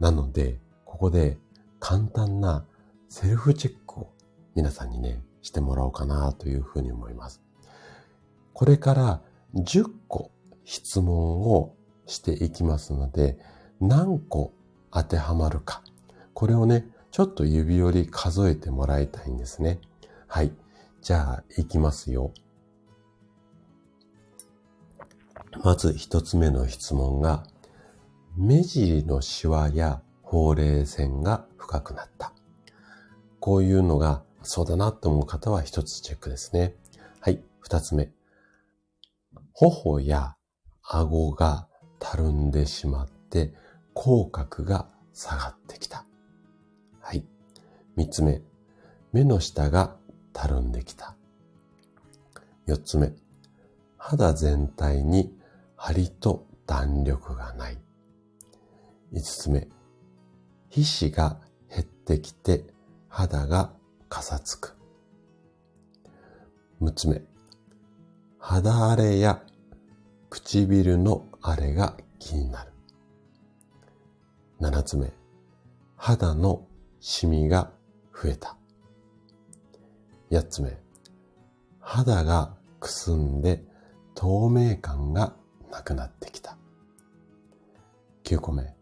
[0.00, 1.38] なので、ここで
[1.78, 2.64] 簡単な
[3.08, 4.10] セルフチェックを
[4.56, 7.40] 皆さんにね、してもらおうかなというふうに思います。
[8.54, 9.20] これから
[9.54, 10.32] 10個
[10.64, 11.76] 質問を
[12.10, 13.38] していきますので、
[13.80, 14.52] 何個
[14.90, 15.82] 当てはまるか。
[16.34, 19.80] これをね、ちょっと指折り数えてもらいたいんですね。
[20.26, 20.52] はい。
[21.02, 22.32] じゃあ、いきますよ。
[25.64, 27.44] まず一つ目の質問が、
[28.36, 32.32] 目尻のシワやほうれい線が深くなった。
[33.40, 36.74] こういうのがそうだなと思う方は一つチェックですね。
[37.20, 37.42] はい。
[37.58, 38.10] 二つ目。
[39.52, 40.36] 頬や
[40.82, 41.68] 顎が
[42.00, 43.54] たるんでしまって
[43.94, 46.04] 口角が下がってきた。
[47.00, 47.24] はい。
[47.94, 48.42] 三つ目。
[49.12, 49.96] 目の下が
[50.32, 51.14] たるんできた。
[52.66, 53.12] 四つ目。
[53.96, 55.32] 肌全体に
[55.76, 57.78] 張りと弾力がない。
[59.12, 59.68] 五つ目。
[60.70, 62.64] 皮脂が減ってきて
[63.08, 63.72] 肌が
[64.08, 64.76] かさつく。
[66.80, 67.22] 六つ目。
[68.38, 69.42] 肌荒れや
[70.30, 72.72] 唇の荒れが気になる。
[74.58, 75.12] 七つ目。
[75.96, 76.66] 肌の
[77.00, 77.70] シミが
[78.14, 78.56] 増えた。
[80.30, 80.78] 八つ目。
[81.80, 83.64] 肌がくすんで
[84.14, 85.34] 透明感が
[85.70, 86.56] なくなってきた。
[88.22, 88.74] 九個目。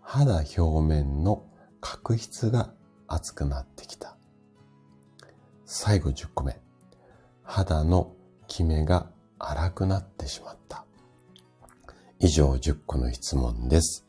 [0.00, 1.44] 肌表面の
[1.80, 2.72] 角質が
[3.06, 4.16] 厚くなってきた。
[5.64, 6.60] 最後10個目。
[7.42, 8.14] 肌の
[8.46, 10.84] キメが荒くなってしまった。
[12.22, 14.06] 以上10個の質問です。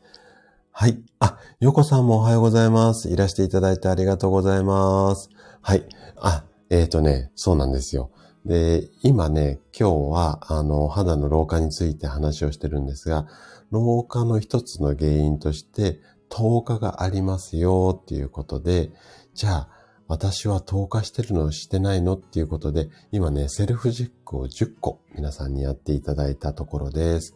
[0.70, 1.02] はい。
[1.18, 3.10] あ、ヨコさんもおはようございます。
[3.10, 5.30] いらしていただいてありがとうございます。
[5.60, 5.84] はい。
[6.20, 8.12] あ、えっ、ー、とね、そうなんですよ。
[8.46, 13.26] で、今ね、今日は、あの、肌の老化について話をしてるんですが、
[13.72, 16.00] 老化の一つの原因として、
[16.30, 18.92] 10日がありますよっていうことで、
[19.34, 19.68] じゃあ、
[20.06, 27.34] 私は透過してるのしてないのっていうことで、今ね、セルフチェックを10個皆さんにやっていただいたところです。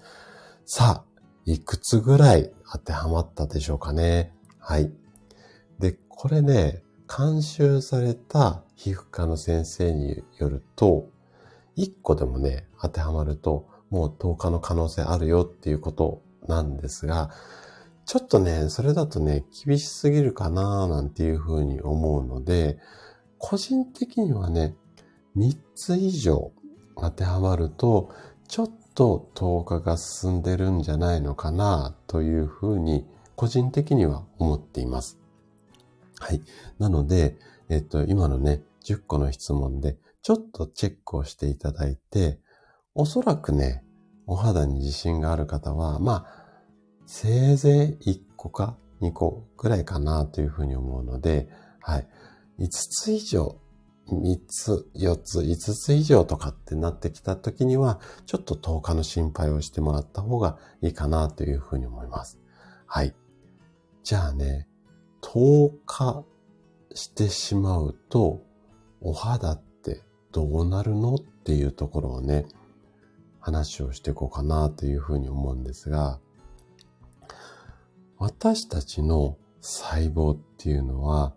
[0.70, 4.34] さあ、いくつぐらい当てはまったでしょうかね。
[4.58, 4.92] はい。
[5.78, 11.08] で、これね、監修された皮膚科の先生によると、
[11.78, 17.30] 1個でもね、当てはまると、もう透過の可能性あるよっていうことなんですが、
[18.04, 22.76] ちょっとね、それだとね、厳しすぎるかななんていうふうに思うので、
[23.38, 24.76] 個人的にはね、
[25.34, 26.52] 3つ以上
[26.94, 28.10] 当てはまると、
[28.48, 33.06] ちょっと透過が進んでるんじゃないのかなというふうに、
[33.36, 35.20] 個人的には思っています。
[36.18, 36.42] はい。
[36.80, 37.36] なので、
[37.68, 42.40] えっと、今のね、10個の質問で、ちょっとチェックをしていただいて、
[42.96, 43.84] おそらくね、
[44.26, 46.44] お肌に自信がある方は、まあ、
[47.06, 51.48] せいぜい1個か2個ぐらいかなというふうに思うので、
[51.82, 52.08] はい。
[52.58, 53.60] 5つ以上、
[54.10, 62.38] 3つ、4つ、5つ以上とかってなってきた時には、ちょっと10日の心配をしてもらった方がいいかなというふうに思います。
[62.86, 63.14] はい。
[64.02, 64.66] じゃあね、
[65.22, 66.24] 10日
[66.94, 68.42] してしまうと、
[69.00, 72.46] お肌ってどうなるのっていうところをね、
[73.40, 76.20] 話をしていこうかなというふうに思うんですが、
[78.18, 81.34] 私たちの細胞っていうのは、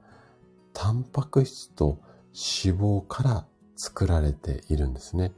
[0.73, 1.99] タンパク質と
[2.33, 5.33] 脂肪から作られているんですね。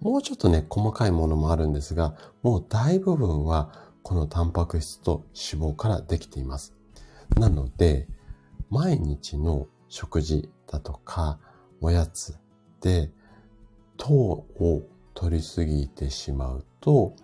[0.00, 3.72] もうちょっとね、細かいものもあるんですが、もう大部分は
[4.02, 6.74] このタンパク質と脂肪からできています。
[7.36, 8.08] なので、
[8.70, 11.38] 毎日の食事だとか、
[11.80, 12.38] おやつ
[12.80, 13.10] で
[13.96, 14.82] 糖を
[15.14, 17.14] 取りすぎてしまうと、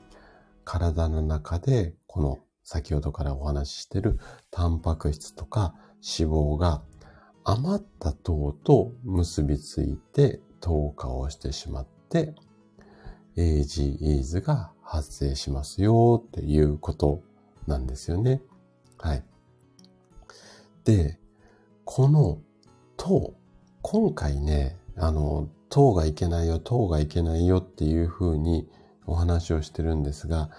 [0.65, 4.19] 体の中でこの先ほどからお話ししている
[4.51, 6.83] タンパク質とか脂肪が
[7.45, 12.35] 余った糖と結びついて糖化をしてしまって
[13.37, 17.23] AGEs が発生しますよっていうこと
[17.67, 18.43] なんですよね。
[18.99, 19.25] はい。
[20.85, 21.19] で、
[21.85, 22.39] この
[22.97, 23.35] 糖、
[23.83, 28.69] 今回ね、あの、糖がいけないよ、糖がいけないよっていうふうに
[29.07, 30.51] お話をしてるんですが、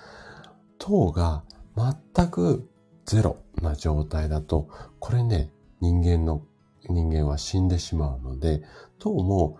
[0.79, 1.43] 糖が
[1.75, 2.67] 全く
[3.05, 4.67] ゼロな状態だと、
[4.99, 6.41] これね、人間の、
[6.89, 8.63] 人間は死んでしまうので、
[8.99, 9.57] 糖も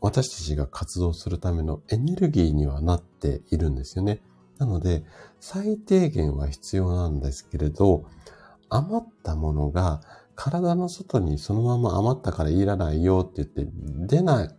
[0.00, 4.20] 私たちが活動するためのエネルギーにはなっているんですよね。
[4.58, 5.04] なので、
[5.40, 8.04] 最低限は必要なんですけれど、
[8.68, 10.00] 余ったものが
[10.34, 13.66] 体の外にそのまま余ったからいらないよって言って
[14.06, 14.50] 出ない、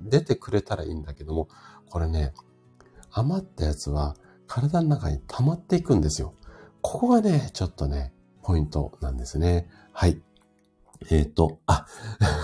[0.00, 1.48] 出てくれたらいいんだけども、
[1.90, 2.32] これね、
[3.10, 6.34] 余ったやつは体の中に溜まっていくんですよ。
[6.80, 9.68] ここがね、ちょっとね、ポイントなんですね。
[9.92, 10.20] はい。
[11.10, 11.86] えっ、ー、と、あ、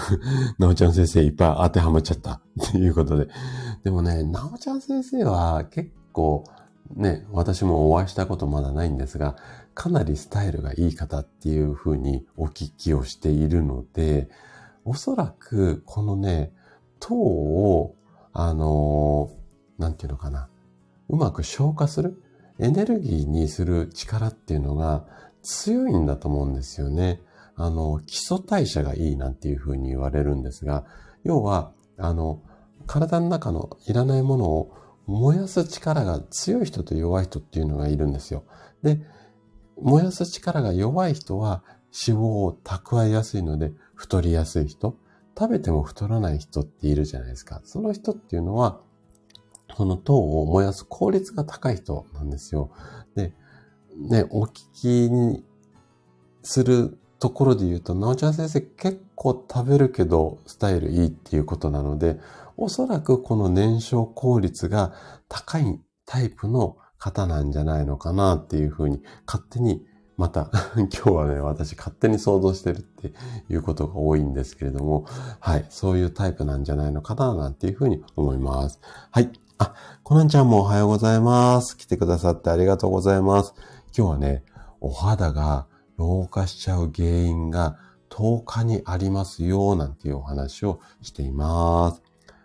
[0.59, 2.41] なおちゃん先生いっぱい当てはまっちゃった。
[2.69, 3.29] っていうことで。
[3.85, 6.45] でもね、なおちゃん先生は結構、
[6.95, 9.37] ね、私もお会いしたことまだないんですが、
[9.75, 14.29] かなりスタイルがいい方っていうふうにお聞きをしているので、
[14.85, 16.53] おそらくこのね、
[16.99, 17.95] 糖を、
[18.33, 20.49] あのー、なんていうのかな、
[21.09, 22.23] うまく消化する、
[22.59, 25.05] エネルギーにする力っていうのが
[25.43, 27.21] 強いんだと思うんですよね。
[27.61, 30.85] あの、基礎代謝がいいなんていうふうに言われるんですが、
[31.25, 32.41] 要は、あの、
[32.87, 34.73] 体の中のいらないものを
[35.07, 38.45] 燃やす力が強い人と弱い人っていうのがいるんですよ。
[38.83, 39.01] で、
[39.77, 41.65] 燃やす力が弱い人は
[42.07, 44.97] 脂肪を蓄えやすいので太りやすい人。
[45.37, 47.61] 食べても太らない人っているじゃないですか。
[47.65, 48.81] その人っていうのは、
[49.77, 52.71] その糖を燃やす効率が高い人なんですよ。
[53.17, 53.33] で、
[53.97, 55.45] ね、お聞きに
[56.43, 62.19] するところで言うと、なおちゃん先生結構食べるけどスタイルいいっていうことなので、
[62.57, 64.93] おそらくこの燃焼効率が
[65.29, 69.87] 高いタイプの方なんじゃないのかなっていうふうに勝手に
[70.19, 73.13] また 今日はね、私勝手に想像してるって
[73.49, 75.07] いうことが多いんですけれども、
[75.39, 78.81] はい、そういうタイプなんじゃないのかななんていうふうに思います。
[79.13, 79.31] はい。
[79.59, 81.77] あ、コナンちゃんもおはようございます。
[81.77, 83.55] 来てくださってありがとうございます。
[83.97, 84.45] 今日はね、
[84.81, 85.68] お肌が
[85.99, 87.77] 老化しちゃう原因が
[88.09, 92.03] 10日にありますよ、なんていうお話をしています。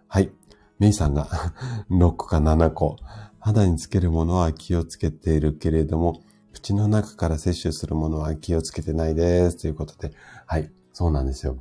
[0.08, 0.32] はい。
[0.80, 1.28] メイさんが
[1.90, 2.98] 6個か7個。
[3.40, 6.22] 肌につけるものは気をつけているけれども、
[6.54, 9.58] 口の中から摂取するものは気をつけてないです。
[9.58, 10.14] ということで。
[10.46, 10.72] はい。
[10.94, 11.58] そうなんですよ。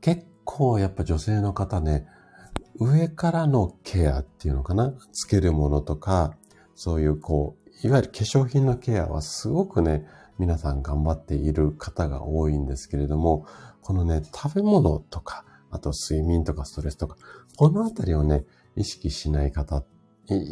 [0.00, 2.06] 結構やっぱ女性の方ね、
[2.78, 4.92] 上からのケアっていうのかな？
[5.12, 6.34] つけるものとか、
[6.74, 10.06] そういうこう、いわゆる化粧品のケアはすごくね、
[10.38, 13.46] 皆さん頑張っている方が多いんですけれども、
[13.80, 17.16] このね、食べ物とか、あと睡眠とかストレスとか、
[17.56, 18.44] このあたりをね、
[18.76, 19.84] 意識しない方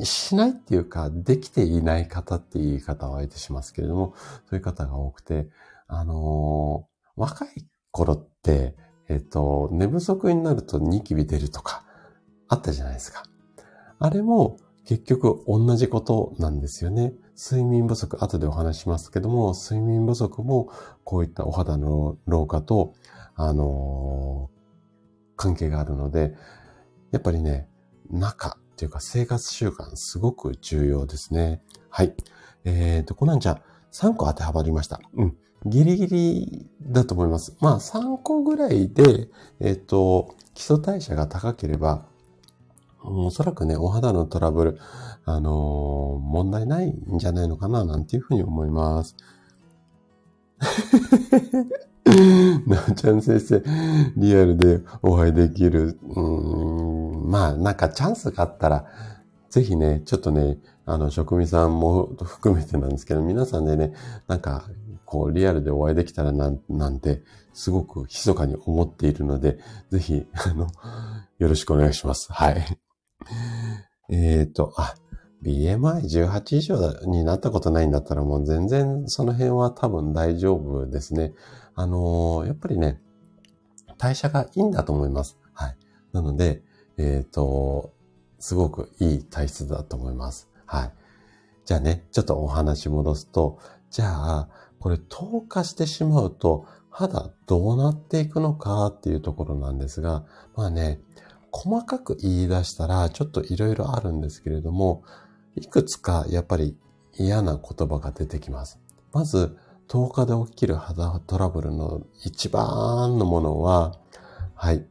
[0.05, 4.15] しないっていうか、できていない方っていう言い方をあえてしますけれども、
[4.49, 5.49] そういう方が多くて、
[5.89, 8.77] あのー、若い頃って、
[9.09, 11.85] えっ、と、寝不足になるとニキビ出るとか、
[12.49, 13.25] あったじゃないですか。
[13.99, 17.13] あれも結局同じことなんですよね。
[17.37, 20.71] 睡眠不足、後でお話しますけども、睡眠不足も
[21.05, 22.95] こういったお肌の老化と、
[23.35, 26.35] あのー、関係があるので、
[27.11, 27.69] やっぱりね、
[28.11, 31.63] 中、っていうか生活習慣すごく重要ですね。
[31.91, 32.15] はい。
[32.65, 33.61] えっ、ー、と、コナンちゃん
[33.93, 35.01] 3個当てはまりました。
[35.15, 35.37] うん。
[35.65, 37.57] ギリギリだと思います。
[37.61, 39.29] まあ3個ぐらいで、
[39.61, 42.07] えっ、ー、と、基礎代謝が高ければ、
[43.05, 44.79] おそらくね、お肌のトラブル、
[45.27, 49.17] あのー、問題ないんじゃないのかな、なんていうふうに思います。
[52.67, 53.63] なおちゃん先生、
[54.17, 55.99] リアルでお会いできる。
[56.03, 58.87] うん、まあ、なんかチャンスがあったら、
[59.51, 63.95] ぜひね、ちょっとね、あの、職味さんも含めてなんですけど、皆さんでね、
[64.27, 64.65] なんか、
[65.05, 67.23] こう、リアルでお会いできたらなん、なんて、
[67.53, 69.59] すごく密かに思っているので、
[69.91, 70.67] ぜひ、あの、
[71.39, 72.33] よろしくお願いします。
[72.33, 72.79] はい。
[74.11, 74.95] えっ、ー、と、あ、
[75.45, 81.35] BMI18 以上になったことないんだったらもう全然その辺は多分大丈夫ですね。
[81.75, 83.01] あのー、やっぱりね、
[83.99, 85.39] 代謝がいいんだと思います。
[85.53, 85.77] はい。
[86.13, 86.63] なので、
[86.97, 87.93] えっ、ー、と、
[88.39, 90.49] すごくいい体質だと思います。
[90.67, 90.93] はい。
[91.65, 93.59] じゃあね、ちょっとお話戻すと、
[93.91, 100.25] じゃあ、これ透過してしまうと、肌どうなっていくのかっていうところなんですが、
[100.55, 101.01] まあね、
[101.51, 105.03] 細かく言い出したらちょっといろいろあるんですけれども、
[105.57, 106.77] いくつかやっぱり
[107.17, 108.81] 嫌な言葉が出てきます。
[109.13, 109.57] まず、
[109.89, 113.99] 10日で起きる肌トラブルの一番のものは、
[114.55, 114.85] はい、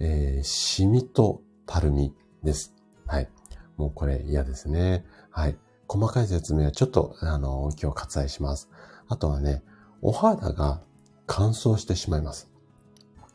[0.00, 2.74] えー、シミとたるみです。
[3.06, 3.28] はい。
[3.76, 5.04] もうこれ嫌ですね。
[5.30, 5.56] はい。
[5.86, 8.68] 細かい説明はちょっと、あの、今日割愛します。
[9.08, 9.62] あとはね、
[10.02, 10.82] お肌が
[11.26, 12.50] 乾燥してしまいます。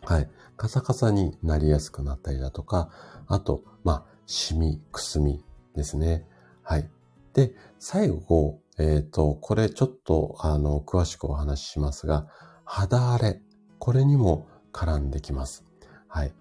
[0.03, 0.29] はい。
[0.57, 2.89] カサカサになりやすくなったりだとか、
[3.27, 5.43] あと、まあ、シミ、くすみ
[5.75, 6.27] ですね。
[6.63, 6.89] はい。
[7.33, 12.27] で、最後、えっ、ー、と、これちょっと、あの、詳しくお話ししますが、
[12.65, 13.41] 肌荒れ。
[13.79, 15.65] これにも絡んできます。
[16.07, 16.33] はい。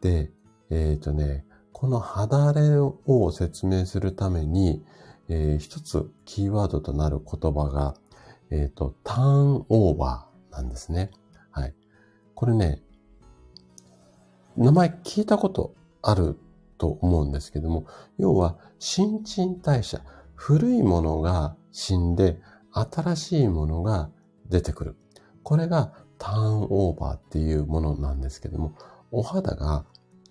[0.00, 0.30] で、
[0.70, 4.84] えっ、ー、とね、この肌荒れを説明するために、
[5.28, 7.94] えー、一つキーワードとなる言葉が、
[8.50, 11.10] えっ、ー、と、ターンオーバーなんですね。
[11.50, 11.74] はい。
[12.34, 12.82] これね、
[14.56, 16.38] 名前聞いたことある
[16.78, 17.86] と思うんですけども、
[18.18, 20.00] 要は新陳代謝、
[20.34, 22.40] 古いものが死んで
[22.72, 24.10] 新しいものが
[24.48, 24.96] 出てくる。
[25.42, 28.74] これがターンオーバーっていうものなんですけども、
[29.10, 29.84] お肌が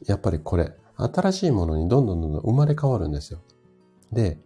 [0.06, 3.39] やっぱりこれ新しいものにどんどんどんどん生まれ変わるんですよ。
[4.12, 4.39] で、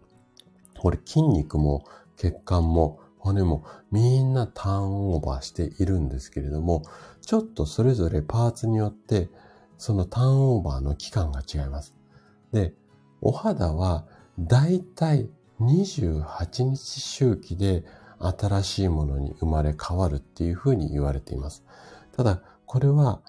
[0.79, 1.83] これ筋肉も
[2.15, 6.83] 血管も骨もみんなターンオーバーしているんですけれども、
[7.21, 9.29] ちょっとそれぞれパーツによって
[9.79, 11.95] そのターンオーバーの期間が違います。
[12.51, 12.73] で、
[13.21, 14.05] お肌は
[14.37, 15.29] だいたい
[15.61, 17.83] 28日周期で
[18.19, 21.63] 新しいものに生まれ変わるっていうふうに言われています。
[22.15, 23.21] ただ、これは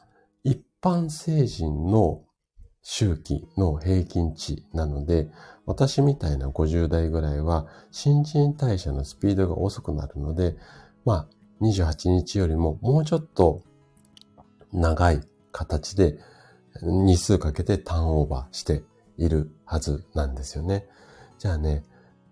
[0.42, 2.22] 一般成人の
[2.82, 5.28] 周期の平均値なので、
[5.66, 10.56] 私みたいな50代ぐらいは新陳代謝のスピードが遅くなるので、
[11.04, 13.62] まあ、28日よりももうちょっと
[14.72, 15.20] 長い
[15.52, 16.18] 形で
[16.82, 18.82] 日数かけてターンオーバーして
[19.18, 20.86] いるはずなんですよね。
[21.38, 21.84] じゃあね、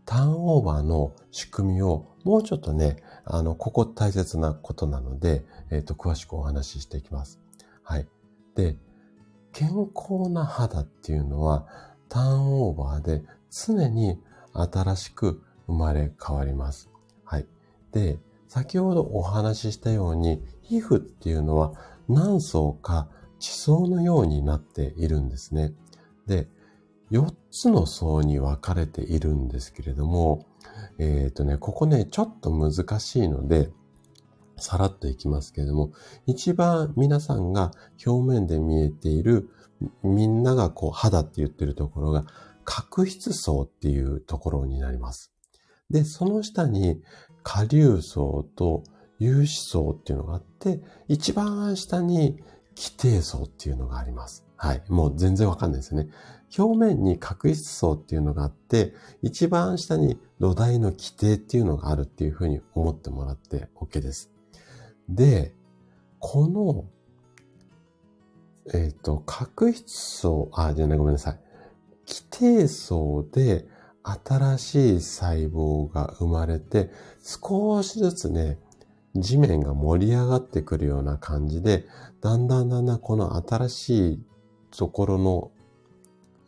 [0.04, 7.40] ターンオーバーの仕組みをもうちょっとね、あの、ここ大切なことなので、えっ、ー、と、詳しくお話ししていきます。
[7.82, 8.08] はい。
[8.54, 8.76] で、
[9.52, 11.66] 健康な肌っていうのは
[12.08, 14.20] ターンオーバーで常に
[14.52, 16.90] 新しく生まれ変わります。
[17.24, 17.46] はい。
[17.92, 21.72] で、先ほどお話ししたように、皮膚っていうのは
[22.08, 23.08] 何層か
[23.38, 25.72] 地層のようになっているんですね。
[26.26, 26.48] で、
[27.10, 30.46] 4つの層に分かれているんですけれども、
[30.98, 33.70] えっ、ー、とね、ここね、ちょっと難しいので、
[34.56, 35.92] さらっといきますけれども、
[36.26, 37.70] 一番皆さんが
[38.04, 39.48] 表面で見えている、
[40.02, 42.26] みんながこう肌って言ってるところが、
[42.64, 45.32] 角質層っていうところになります。
[45.88, 47.00] で、その下に
[47.42, 48.82] 下流層と
[49.18, 52.42] 有脂層っていうのがあって、一番下に
[52.78, 54.46] 基底層っていうのがあります。
[54.56, 54.82] はい。
[54.88, 56.06] もう全然わかんないですね。
[56.56, 64.30] 表面に角質層っていうのがあって、一番下に土台の規定っていうのがあるっていうふうに思ってもらって OK です。
[65.08, 65.52] で、
[66.20, 66.84] この、
[68.72, 71.40] えっ、ー、と、角質層、あ、じゃない、ごめんなさい。
[72.06, 73.66] 規定層で
[74.04, 76.90] 新しい細胞が生まれて、
[77.24, 78.56] 少しずつね、
[79.20, 81.86] 地面が盛り上がってくるような感じで、
[82.20, 84.22] だんだんだんだんこの新しい
[84.70, 85.50] ところの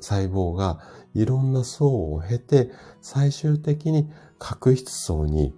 [0.01, 0.81] 細胞が
[1.15, 4.09] いろんな層を経て、最終的に
[4.39, 5.55] 角質層に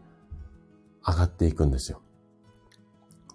[1.06, 2.00] 上がっていくんですよ。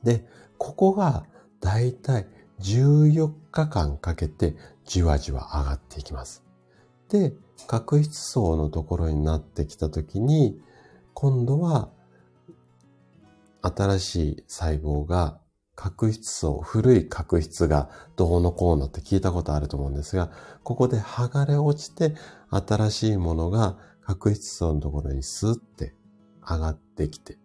[0.04, 0.26] で、
[0.58, 1.26] ここが
[1.60, 2.28] だいたい
[2.60, 4.56] 14日間かけて
[4.86, 6.44] じわじわ上がっていきます。
[7.10, 7.34] で、
[7.68, 10.60] 角質層のところになってきたときに、
[11.14, 11.90] 今度は
[13.76, 15.40] 新しい細胞が
[15.76, 20.32] 角質層、古い角質がどうのこうのって聞いたことあると思うんですが、
[20.64, 22.16] ここで剥がれ落ちて
[22.50, 25.94] 新しいものが角質層のところにスーって
[26.42, 27.38] 上がってきて、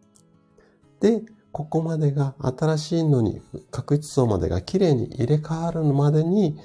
[1.01, 6.59] で、ここまでが新しいのに、確実層までが綺麗に入れ替わるまでに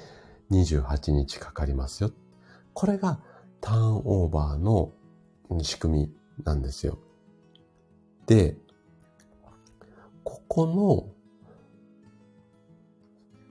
[0.50, 2.10] 28日かかりますよ。
[2.72, 3.20] これが
[3.60, 4.92] ターンオーバーの
[5.62, 6.98] 仕組みなんですよ。
[8.26, 8.56] で、
[10.48, 11.06] この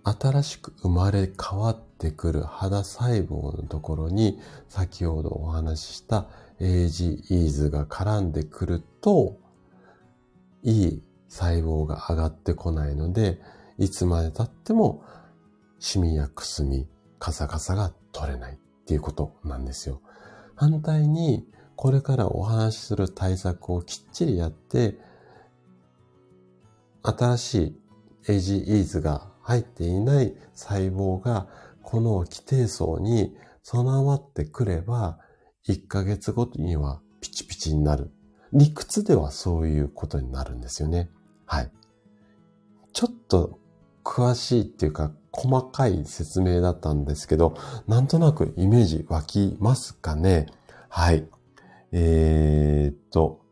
[0.03, 4.39] 新しく生まれ変わってくる肌細胞のところに
[4.69, 6.27] 先ほどお話しした
[6.59, 9.37] AG イーズが絡んでくると
[10.63, 13.39] いい細胞が上がってこないので、
[13.77, 15.03] いつまで経っても
[15.79, 16.87] シミやくすみ、
[17.19, 20.01] カサカサが取れないっていうことなんですよ。
[20.55, 21.45] 反対に、
[21.75, 24.97] これからお話しする対策をきっちりやって、
[27.15, 27.79] 新しい
[28.27, 31.47] エイジイーズが入っていない細胞が
[31.81, 33.33] この規定層に
[33.63, 35.19] 備わってくれば、
[35.67, 38.11] 1ヶ月ごとにはピチピチになる。
[38.51, 41.09] 理屈ではそういうことになるんですよね。
[41.45, 41.71] はい。
[42.91, 43.59] ちょっと
[44.03, 47.55] 詳しいっていうか細かい説明だったんですけど、
[47.87, 50.47] なんとなくイメージ湧きますかね
[50.89, 51.25] はい。
[51.93, 53.46] えー、っと。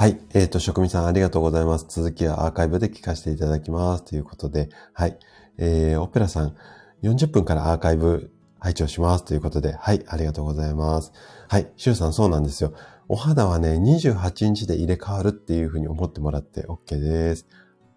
[0.00, 0.18] はい。
[0.32, 1.84] えー、っと、職味さんありがとうございます。
[1.86, 4.04] 続きはアーカイブで聞かせていただきます。
[4.04, 5.18] ということで、はい。
[5.58, 6.56] えー、オペラさん、
[7.02, 9.26] 40分からアーカイブ拝聴します。
[9.26, 10.02] ということで、はい。
[10.08, 11.12] ありがとうございます。
[11.48, 11.70] はい。
[11.76, 12.72] シュウさんそうなんですよ。
[13.08, 17.46] お肌はね、28日で入れ替わるっていうふうに思ってもらって OK です。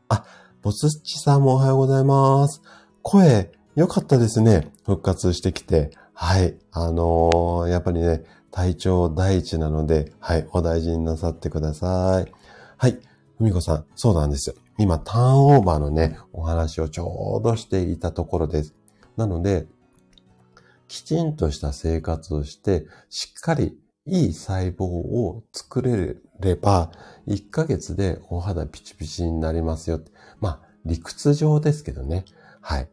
[0.09, 0.25] あ、
[0.61, 2.61] ボスッチさんもおはようございます。
[3.01, 4.73] 声、良かったですね。
[4.85, 5.91] 復活してきて。
[6.13, 6.57] はい。
[6.73, 8.23] あのーやっぱりね、
[8.53, 10.47] 体調第一なので、はい。
[10.51, 12.31] お大事になさってください。
[12.77, 12.99] はい。
[13.39, 14.55] ふみこさん、そうなんですよ。
[14.77, 18.75] 今、ターンオーバーのね、お話をちょうどしていたところです。
[19.17, 19.65] なので、
[20.87, 23.75] きちんとした生活をして、しっかり
[24.05, 26.91] いい細胞を作れれば、
[27.27, 29.99] 1ヶ月でお肌ピチピチになりますよ。
[30.39, 32.25] まあ、理屈上ですけどね。
[32.61, 32.89] はい。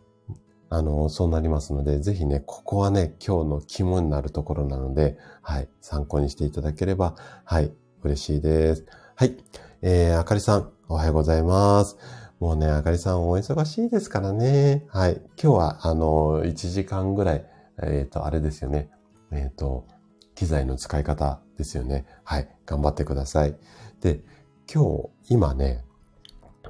[0.72, 5.68] あの、そうなりますので、ぜひね、ここはね、今日の肝になるところなので、はい。
[5.80, 7.72] 参考にしていただければ、はい。
[8.04, 8.86] 嬉しいです。
[9.16, 9.36] はい。
[9.82, 11.96] えー、あかりさん、おはようございます。
[12.38, 14.86] もうね、あかりさんお忙しいですからね。
[14.88, 15.20] はい。
[15.42, 17.44] 今日は、あの、1時間ぐらい、
[17.82, 18.90] えっ、と、あれですよね。
[19.32, 19.88] えっ、と、
[20.36, 22.06] 機材の使い方ですよね。
[22.22, 22.48] はい。
[22.64, 23.56] 頑張ってください。
[24.00, 24.20] で、
[24.72, 25.84] 今日、今ね、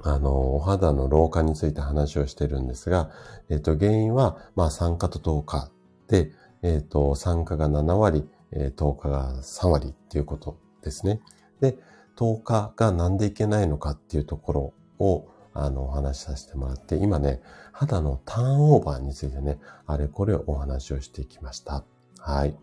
[0.02, 3.10] あの、お肌の老化について話をしてるんですが、
[3.48, 5.70] えっ、と、原因は、まあ、酸化と糖化
[6.08, 6.32] で、
[6.62, 11.20] えっ、と、酸化が7割、えー糖化が3割っていうことですね。
[11.60, 11.78] で、
[12.16, 17.40] 糖化がなんでいけないのかっていうところを、あの、お話しさせてもらって、今ね、
[17.72, 21.84] 肌のターンオーバーについてね、あれこれお話をしていきました。
[22.18, 22.56] はい。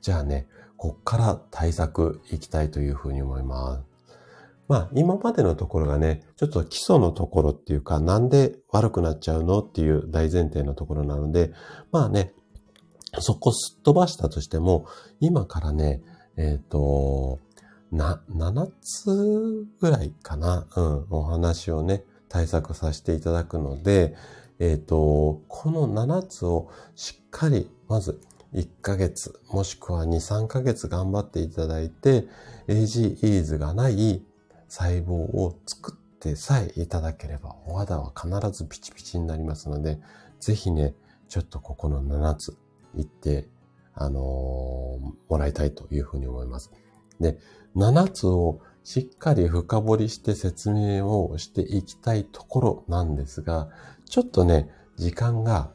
[0.00, 0.46] じゃあね、
[0.76, 3.93] こっから対策いきたいというふうに思います。
[4.66, 11.52] まあ、今までのところがね、ちょっと基礎のところっていうか、なんで悪くなっちゃうのっていう大前提のところなので、
[11.92, 12.32] まあね、
[13.20, 14.86] そこすっ飛ばしたとしても、
[15.20, 16.02] 今からね、
[16.36, 17.38] えっ、と、
[17.92, 24.16] な、7つぐらいかな、うん、お話をね、対策させていただくので、
[24.58, 28.20] えっ、と、この7つをしっかり、まず
[28.54, 32.26] 1ヶ月、もしくは2、3ヶ月頑張っていただいて、
[32.66, 34.24] AG イーズがない
[34.74, 40.00] 細胞を作ってさえいただければ、お肌は必ずピチピチになりますので、
[40.40, 40.94] ぜひね、
[41.28, 42.56] ちょっとここの7つ
[42.96, 43.46] 言って、
[43.94, 46.72] あのーもらいたいというふうに思います。
[47.20, 47.38] で、
[47.76, 53.68] 7つをしっかり深掘りして説明をしていきたいところなんですが、
[54.06, 55.70] ちょっとね、時間が、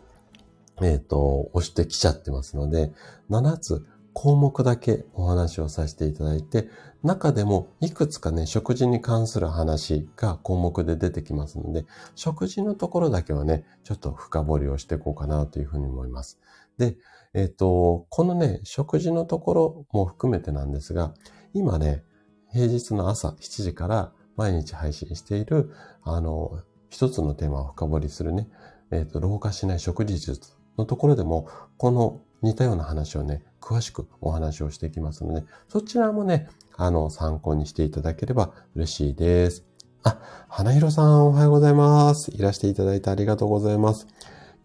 [0.81, 2.91] えっ、と、押してきちゃってますので、
[3.29, 3.85] 7つ
[4.21, 6.67] 項目だけお話をさせていただいて、
[7.03, 16.37] 中でもいくつかね、食事に関する話が項目で出てきますので、食事のところだけはね、ちょっと深掘りをしていこうかなというふうに思います。
[16.77, 16.97] で、
[17.33, 21.13] えっ、と、このね、食事のところも含めてなんですが、
[21.53, 22.03] 今ね、
[22.51, 25.71] 平日の朝7時から毎日配信している、
[26.03, 26.59] あの、
[26.89, 28.49] 一つのテーマを深掘りするね、
[28.91, 31.47] えっ、と、老化しない食事術のところでも、
[31.77, 39.65] この似たような話をね、詳しくお話をしていきますので、そちらもね、あの、参考にしていただければ嬉しいです。
[40.03, 42.31] あ、花広さんおはようございます。
[42.31, 44.07] いらしていただいてありがとうございます。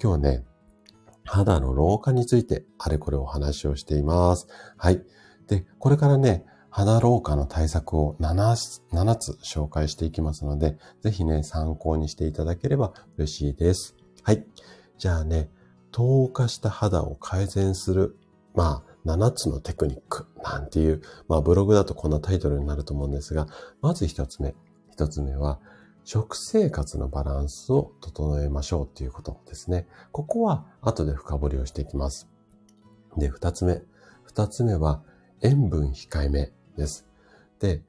[0.01, 0.45] 今日はね、
[1.25, 4.47] 肌の老化についてあれこれお話をしています。
[4.77, 5.03] はい。
[5.49, 13.95] で、これからね、肌老化の対策を 7, 7つ紹介していきますので、ぜひね、参考にしていただければ嬉しいです。
[14.23, 14.45] はい。
[14.99, 15.51] じゃあね、
[15.93, 18.17] 透過した肌を改善する、
[18.55, 23.49] まあ、7つのテクニックなんていう、まあ、ブログだとこんなタイトルになると思うんですが、
[23.83, 24.55] まず一つ目。
[24.91, 25.61] 一つ目は、
[26.05, 29.87] 食生活のバランスを整えましょうっていうことですね。
[30.13, 32.29] ここは後で深掘りをしていきます。
[33.17, 33.83] で、二つ目。
[34.23, 35.03] 二つ目は、
[35.43, 37.07] 塩分控えめです。
[37.59, 37.83] で、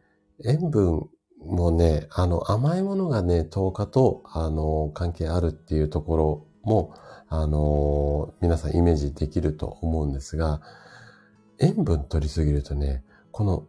[0.43, 1.09] 塩分
[1.45, 6.93] もね、あの、甘いものがね、糖化と、あの、関係あるっていうところも、
[7.30, 10.61] あの、皆さんイメージできると思うんですが、
[11.59, 13.66] 塩分取りすぎるとね、この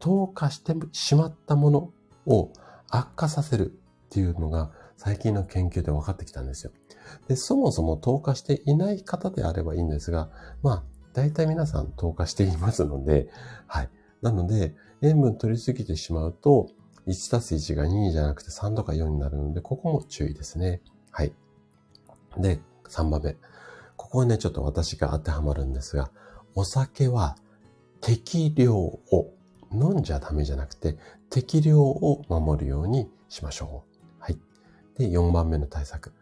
[0.00, 1.92] 糖化してしまったもの
[2.26, 2.50] を
[2.88, 6.72] 悪化させるっていうのが最近の研究で分かってきたんですよ。
[7.28, 10.30] で、そもそも糖化していない方であればいいんですが、
[10.62, 13.28] まあ、大体皆さん糖化していますので、
[13.66, 13.90] はい。
[14.22, 16.68] なので、塩分取りすぎてしまうと、
[17.06, 20.80] 1たす1が2じゃなくて3とか4になるので、ここも注意ですね。
[21.10, 21.32] はい。
[22.38, 23.36] で、3番目。
[23.96, 26.10] ここはね、ちょっと私が当てはまるんですが、
[26.54, 27.36] お酒は
[28.00, 29.00] 適量を
[29.72, 30.98] 飲んじゃダメじゃなくて、
[31.30, 33.84] 適量を守るようにしましょ
[34.18, 34.22] う。
[34.22, 34.38] はい。
[34.98, 36.12] で、4番目の対策。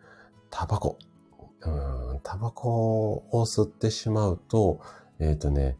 [0.50, 0.98] タバコ。
[1.62, 1.70] う
[2.16, 4.80] ん、タバコを吸ってしまうと、
[5.18, 5.76] えっ、とね、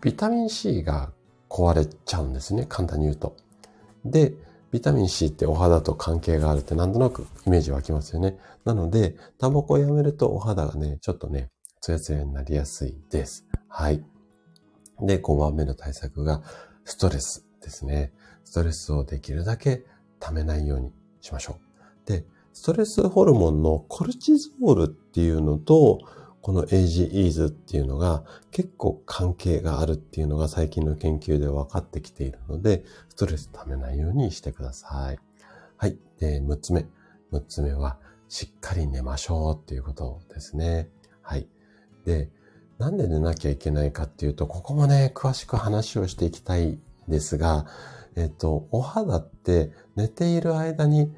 [0.00, 1.12] ビタミン C が
[1.48, 2.66] 壊れちゃうんですね。
[2.68, 3.36] 簡単に言うと。
[4.04, 4.34] で、
[4.72, 8.38] ビタミン C ってお肌と関係があるってなんとなくイメージ湧きますよね。
[8.64, 11.50] なので、タバコをやめるとお肌がね、ちょっとね、
[11.80, 13.46] ツヤツヤになりやすいです。
[13.68, 14.04] はい。
[15.00, 16.42] で、5番目の対策が
[16.84, 18.12] ストレスですね。
[18.44, 19.84] ストレスをできるだけ
[20.18, 21.58] 溜めないようにしましょ
[22.06, 22.08] う。
[22.08, 26.00] で、ストレスホルモンのコルチゾールっていうのと、
[26.46, 28.22] このエイジイーズっていうのが
[28.52, 35.18] 結構関係があるっていうのが最近の研究で分かってきているので、ストレス溜めないようにしてください。
[35.76, 35.98] はい。
[36.20, 36.86] で、6つ目。
[37.32, 40.88] 6つ目は、しっかり寝ましょうっていうことですね。
[41.20, 41.48] はい。
[42.04, 42.30] で、
[42.78, 47.66] なんで寝なきゃいけないかっていうと、ここもね、詳しく話をしていきたいんですが、
[48.14, 51.12] えっと、お肌って寝ている間に、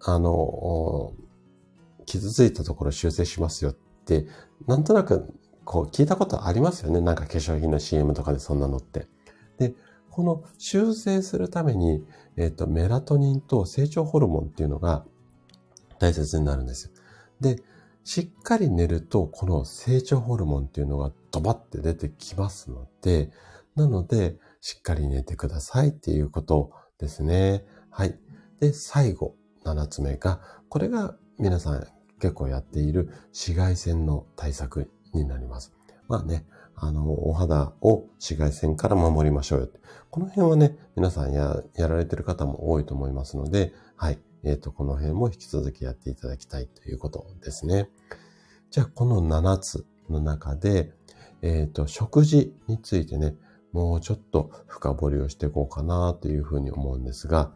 [0.00, 1.14] あの、
[2.04, 3.76] 傷ついたところ修正しますよっ、
[4.66, 5.32] なんとなく、
[5.64, 7.00] こう、聞いたことありますよね。
[7.00, 9.06] なんか化粧品の CM とかでそんなのって。
[9.58, 9.74] で、
[10.10, 12.04] この修正するために、
[12.36, 15.04] えっ、と、メラトニンと成長ホルモンっていうのが
[15.98, 16.92] 大切になるんですよ。
[17.40, 17.62] で、
[18.04, 23.30] しっかり寝ると、この成長ホルモンっていうのがドバって出てきますので、
[23.74, 27.64] なので、しっかり寝てくださいっていうことですね。
[27.90, 28.18] はい。
[28.60, 29.34] で、最後、
[29.64, 31.86] 7つ目が、これが皆さん
[32.20, 35.72] 結構やっている紫外線の対策になります。
[36.08, 36.46] まあね、
[36.76, 39.68] あの、お肌を紫外線から守りましょうよ。
[40.10, 44.18] この辺はね、皆さんや、やられてる方も多いと思いますので、はい。
[44.44, 47.88] えっ、ー、と、この辺も引き続きやっていただきたいということですね。
[48.70, 50.92] じゃあ、この7つの中で、
[51.42, 53.36] えっ、ー、と、食事についてね、
[53.72, 57.52] もうちょっと深掘りをしていこうかなというふうに思うんですが、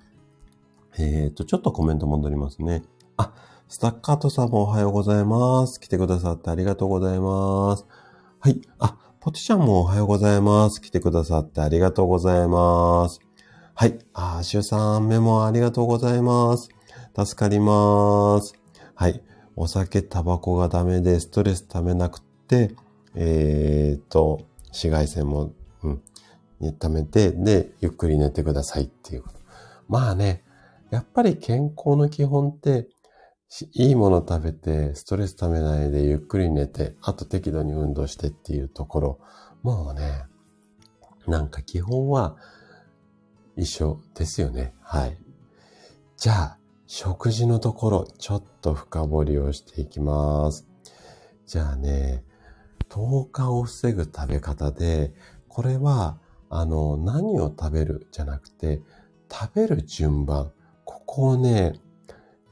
[0.98, 2.82] えっ、ー、と、ちょっとコメント戻りますね。
[3.16, 3.32] あ、
[3.70, 5.78] スタッカートさんもおはようございます。
[5.78, 7.84] 来てくださってありがとうございます。
[8.40, 8.62] はい。
[8.78, 10.80] あ、ポテちゃんもおはようございます。
[10.80, 13.20] 来てくださってありがとうございます。
[13.74, 13.98] はい。
[14.14, 16.70] あ、シュさん、メモありがとうございます。
[17.14, 18.54] 助かります。
[18.94, 19.22] はい。
[19.54, 22.74] お酒、タバコがダメでストレス溜めなくて、
[23.14, 25.52] えー、っと、紫外線も、
[25.82, 26.02] うん、
[26.78, 29.34] 溜めて、で、ゆっくり寝てくださいっていうこと。
[29.88, 30.42] まあね、
[30.88, 32.88] やっぱり健康の基本って、
[33.72, 39.20] いいもの食べて、ストレス溜めないでゆっくり寝て、あと適度に運動してっていうところ、
[39.62, 40.24] もうね、
[41.26, 42.36] なんか基本は
[43.56, 44.74] 一緒ですよね。
[44.80, 45.18] はい。
[46.16, 50.66] じゃあ、食事のところ、ちょっと深掘りをしていきます。
[51.46, 52.24] じゃあね、
[52.88, 55.12] 糖化を防ぐ食べ方で、
[55.48, 56.18] これは、
[56.50, 58.82] あの、何を食べるじゃなくて、
[59.30, 60.52] 食べる順番、
[60.84, 61.78] ここをね、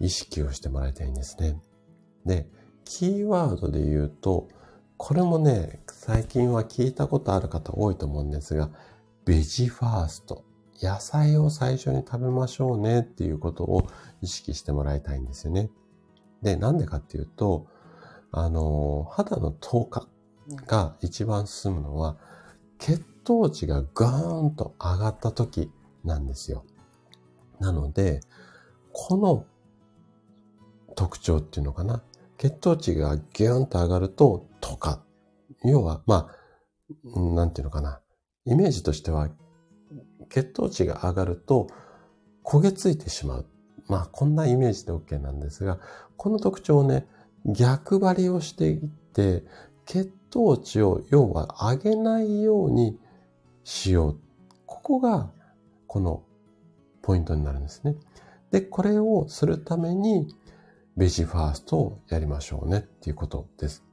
[0.01, 1.61] 意識をしてもらいたいんですね。
[2.25, 2.49] で、
[2.85, 4.49] キーワードで言うと、
[4.97, 8.71] これもね、最近は聞いたことある方多いと思うんですが、
[9.25, 10.45] ベジファースト。
[10.83, 13.87] 野菜を最初に食べましょうねっていうことを
[14.21, 15.71] 意識してもらいたいんですよね。
[16.43, 17.67] で、なんでかっていうと、
[18.31, 20.07] あの、肌の糖化
[20.67, 22.17] が一番進むのは、
[22.79, 25.71] 血糖値がガーンと上がった時
[26.05, 26.65] なんですよ。
[27.59, 28.21] なので、
[28.93, 29.47] この
[30.95, 32.03] 特徴っていうのかな。
[32.39, 35.03] 血糖値がギューンと上がると、糖化。
[35.65, 36.29] 要は、ま
[37.15, 38.01] あ、なんていうのかな。
[38.45, 39.29] イメージとしては
[40.29, 41.67] 血糖値が上がると
[42.45, 43.47] 焦げついてしまう。
[43.89, 45.79] まあ、こんなイメージで OK なんですが、
[46.17, 47.07] この特徴をね、
[47.45, 49.45] 逆張りをしていって、
[49.85, 52.99] 血糖値を要は上げないように
[53.63, 54.21] しよう。
[54.65, 55.31] ここが、
[55.87, 56.25] この
[57.03, 57.97] ポイントになるんですね。
[58.51, 60.35] で、これをするために、
[60.97, 63.85] ベジファーストをやりましょうねっていうことです。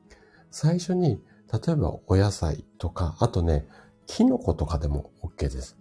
[0.51, 3.67] 最初に、例えばお野菜とか、あとね、
[4.07, 5.77] キノコとかでも OK です。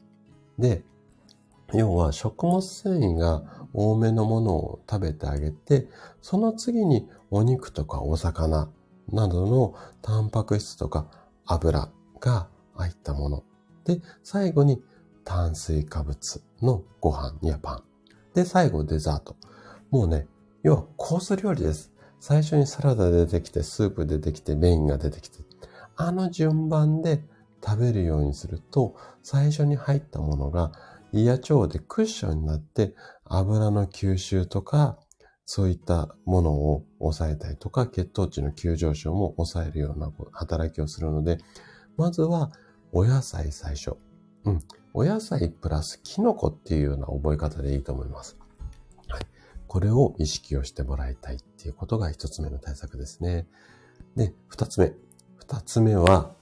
[0.59, 0.85] で、
[1.75, 3.43] 要は食物繊維が
[3.73, 5.89] 多めのものを食べてあげて、
[6.21, 8.71] その次にお肉とかお魚
[9.11, 11.07] などのタンパク質とか
[11.47, 11.89] 油
[12.21, 13.45] が入ったもの。
[13.85, 14.83] で、最後に
[15.25, 17.83] 炭水化物のご飯やパン。
[18.35, 19.37] で、最後デザート。
[19.91, 20.27] もうね、
[20.63, 21.93] 要はコース料理です。
[22.21, 25.39] 最初にサラダ出てきて、スープ出てきて、メインが出てきて。
[25.97, 27.25] あの順番で
[27.65, 30.73] 食べるようにすると、最初に入ったものが
[31.13, 32.95] 胃や腸でクッションになって
[33.25, 34.99] 油の吸収とか、
[35.45, 41.39] そういったものを抑えたりとか、血糖値の急上昇も抑えるような働きをするので、
[41.97, 42.53] まずは
[42.93, 43.97] お野菜最初。
[44.45, 44.61] うん。
[44.95, 48.39] お野菜プラスキノコっていうような覚え方でいいと思います。
[49.73, 53.47] これを意識をしてもらいたいっていうことが一つ目の対策ですね。
[54.17, 54.93] で、二つ目。
[55.39, 56.35] 二つ目は、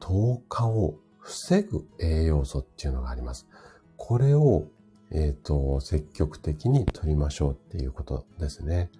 [0.00, 3.48] 糖化を防ぐ栄養素っていうのがあります。
[3.96, 4.66] これを、
[5.10, 8.90] えっ、ー、と、積極的に取りましょうっていうことですね。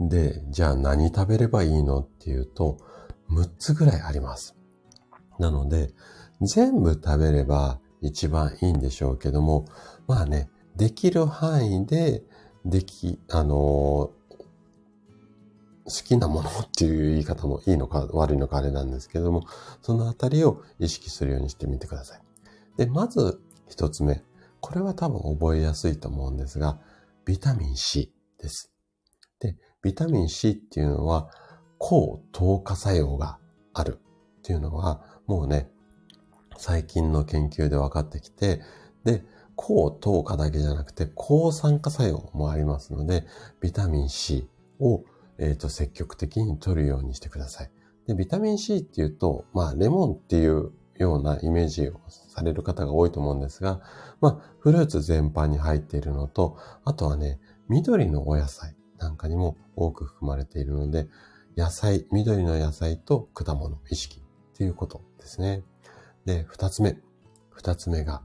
[0.00, 2.78] で、じゃあ何食べればいいのっていうと、
[3.30, 4.56] 6つぐらいあります。
[5.38, 5.92] なので、
[6.40, 9.66] 全部食べれば一番いいんでしょうけども、
[10.06, 12.22] まあね、できる範囲で、
[12.64, 14.10] でき、あの
[15.90, 19.44] 好きなものっていう言い方もいいのか悪いのかあれなんですけども、
[19.82, 22.22] そのあたりを意識するようにしてみてください。
[22.76, 24.22] で、まず一つ目。
[24.60, 26.78] これは多分覚えやすいと思うんですが、
[27.24, 28.72] ビタミン C です。
[29.40, 31.30] で、ビタミン C っていうのは、
[31.78, 33.38] 抗糖化作用が
[33.72, 33.98] ある
[34.40, 35.70] っていうのは、もうね、
[36.60, 38.60] 最近の研究で分かってきて、
[39.04, 39.24] で、
[39.56, 43.24] 抗糖化だけじゃなくて、抗酸化作用もありますので、
[43.62, 44.46] ビタミン C
[44.78, 45.02] を、
[45.38, 47.70] えっ、ー、と、積極的に取るようにしてください。
[48.06, 53.80] で、ビタミン C っていうと、まあ、レモンっていうようなイメージをされる方が多いと思うんですが、
[54.20, 57.40] まあ、フルーツ全般に入っているのと、あとはね、
[57.70, 61.08] 緑のお野菜なんかにも多く含まれているので、
[61.56, 64.22] 野菜、緑の野菜と果物意識っ
[64.58, 65.62] ていうことですね。
[66.24, 66.98] で、二つ目。
[67.50, 68.22] 二つ目が、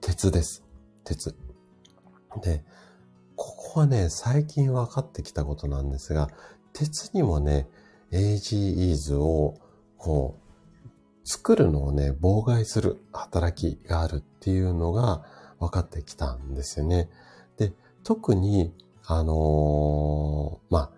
[0.00, 0.64] 鉄です。
[1.04, 1.34] 鉄。
[2.42, 2.64] で、
[3.36, 6.28] ここはね、最近分かってきたことなんですが、
[6.72, 7.68] 鉄にもね、
[8.12, 9.54] AGEs を、
[9.96, 10.48] こう、
[11.28, 15.24] 作るのをね、妨害する働きがあるっていうのが
[15.58, 17.10] 分かってきたんですよね。
[17.58, 17.72] で、
[18.02, 18.72] 特に、
[19.06, 20.90] あのー、まあ、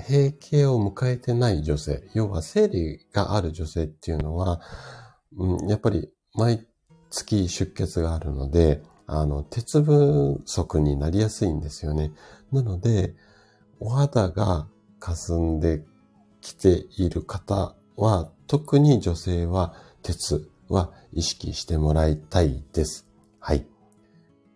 [0.00, 4.60] 閉経を迎えてない女性、要は生理がある女性っていうのは、
[5.36, 6.66] うん、やっぱり毎
[7.10, 12.12] 月出血があるので、あの、鉄不足になりやすいんですよね。
[12.50, 13.14] なので、
[13.80, 14.68] お肌が
[15.00, 15.84] 霞んで
[16.40, 23.08] きている方は、特に女性は鉄は意識してもらいたいです。
[23.38, 23.66] はい。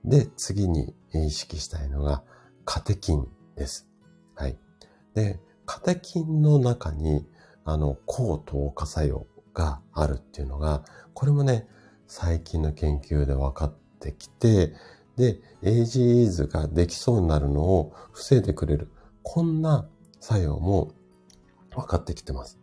[0.05, 2.23] で、次に意識したいのが、
[2.65, 3.89] カテキンです。
[4.35, 4.59] はい。
[5.15, 7.27] で、カテキンの中に、
[7.65, 9.27] あの、抗糖化作用
[9.57, 10.85] があるっていうのが、
[11.15, 11.67] これもね、
[12.07, 14.75] 最近の研究で分かってきて、
[15.17, 18.93] で、AGEs ができそうになるのを防いでくれる。
[19.23, 19.89] こんな
[20.21, 20.93] 作用も
[21.71, 22.61] 分かってきてます。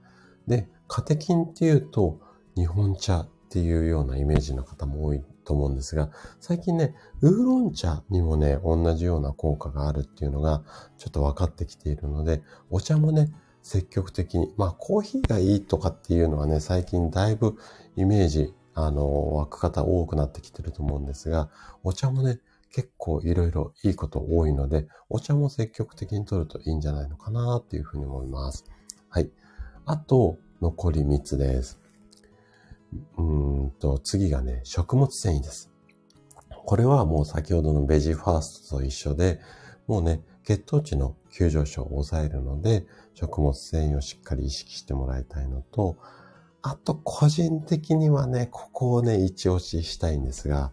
[0.47, 2.19] で、カテキンっていうと、
[2.55, 10.61] 日本茶っていうようなイメージの方も多いと思うんですが、最近ね、ウーロン茶にもね、同じような効果があるっていうのが
[10.99, 13.33] ちょっと分かってきているので、お茶もね、
[13.63, 17.57] 積極的に、まあコーヒーがいいとかっていうのはね、最近だいぶ
[17.95, 21.49] イメージ、あの、湧く方多くなってきてると思うんですが、
[21.83, 22.39] お茶もね、
[22.73, 28.65] 結構いろいろいいこと多いので、お茶も積極的に取るといいんじゃないのかなっていうふうに思います。
[29.09, 29.31] はい。
[29.85, 31.79] あと、残り3つです。
[33.17, 33.21] う
[33.67, 35.71] んと、次がね、食物繊維です。
[36.65, 39.39] これはもう先ほどのベジファーストと一緒で、
[39.85, 45.97] もうね、血糖値の急上昇を抑えるので、食物繊維をしっかり意識してもらいたいのと、
[46.61, 50.71] あと個人的にはね、ここをね、一押ししたいんですが、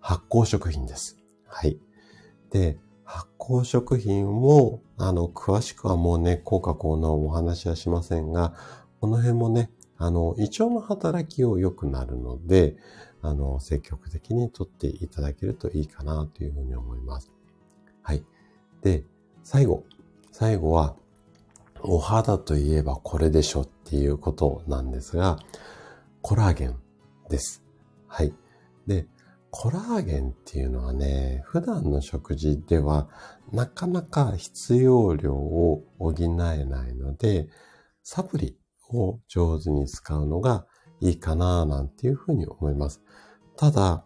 [0.00, 1.18] 発酵食品です。
[1.46, 1.78] はい。
[2.50, 8.54] で、発酵食品も、あの、詳しくはもうね、効果効能をお話はしませんが、
[9.00, 12.76] この辺もね、あの、胃腸の働きを良くなるので、
[13.22, 17.30] あの、積極的にとっていただけるといいかなというふうに思います。
[18.02, 18.24] はい。
[18.82, 19.04] で、
[19.42, 19.84] 最後。
[20.32, 20.96] 最後は、
[21.82, 25.38] お肌といえばこれでしょっていうことなんですが、
[26.22, 26.76] コラーゲン
[27.28, 27.62] です。
[28.06, 28.34] はい。
[28.86, 29.06] で、
[29.50, 33.08] コラーゲンっていうのはね、普段の食事では
[33.52, 37.48] なかなか必要量を補えないので、
[38.02, 38.58] サプリ
[38.90, 40.66] を上手に使うのが
[41.00, 43.02] いいかななんていうふうに思います。
[43.56, 44.04] ただ、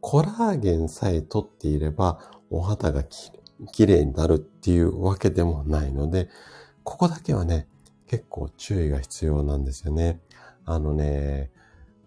[0.00, 3.32] コラーゲンさえ取っていればお肌がき
[3.86, 6.28] れいになるっていうわけでもないので、
[6.84, 7.68] ここだけはね、
[8.06, 10.20] 結構注意が必要なんですよね。
[10.64, 11.50] あのね、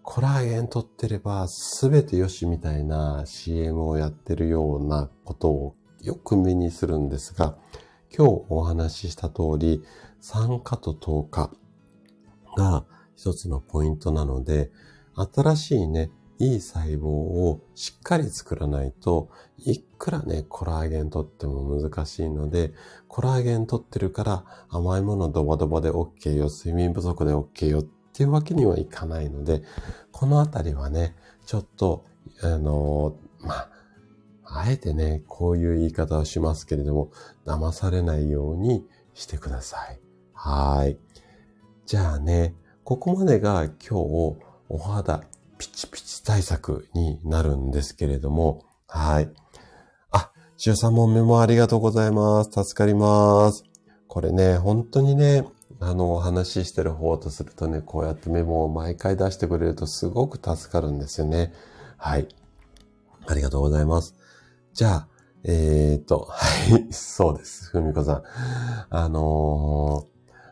[0.02, 7.56] コラーゲン取ってれば全てよしみたいな CM をやってるようなことをよく目にするんですが、
[8.16, 9.84] 今日お話しした通り、
[10.20, 11.50] 酸化と糖化
[12.56, 12.84] が
[13.16, 14.70] 一つのポイントなので、
[15.14, 16.10] 新しいね、
[16.40, 19.28] いい細胞をしっかり作らないと、
[19.58, 22.72] いくらね、コラーゲン取っても難しいので、
[23.08, 27.82] コラーゲン取ってるから甘いものドバドバで OK よ、睡眠不足で OK よっ
[28.14, 29.62] ていうわけにはいかないので、
[30.12, 31.14] このあたりはね、
[31.44, 32.06] ちょっと、
[32.42, 33.70] あのまあ、
[34.44, 37.10] あえてね、こういう言い方をしますけれども、
[37.44, 40.00] 騙されないようにしてください。
[40.32, 40.98] はい。
[41.84, 44.36] じゃあね、ここまでが今日
[44.68, 45.22] お肌
[45.60, 49.30] ピチピチ対策になるんですけれども、はい。
[50.10, 52.64] あ、13問目もメモありがとうございます。
[52.64, 53.64] 助かります。
[54.08, 55.46] これね、本当にね、
[55.78, 61.52] あの、お話ししてる方とするとね、こうやってメモを毎回出してくれるとすごく助かるんですよね。
[61.98, 62.26] はい。
[63.26, 64.14] ありがとうございます。
[64.72, 65.08] じゃあ、
[65.44, 67.68] えー、っと、はい、そうです。
[67.68, 68.22] ふみこさん。
[68.88, 70.06] あの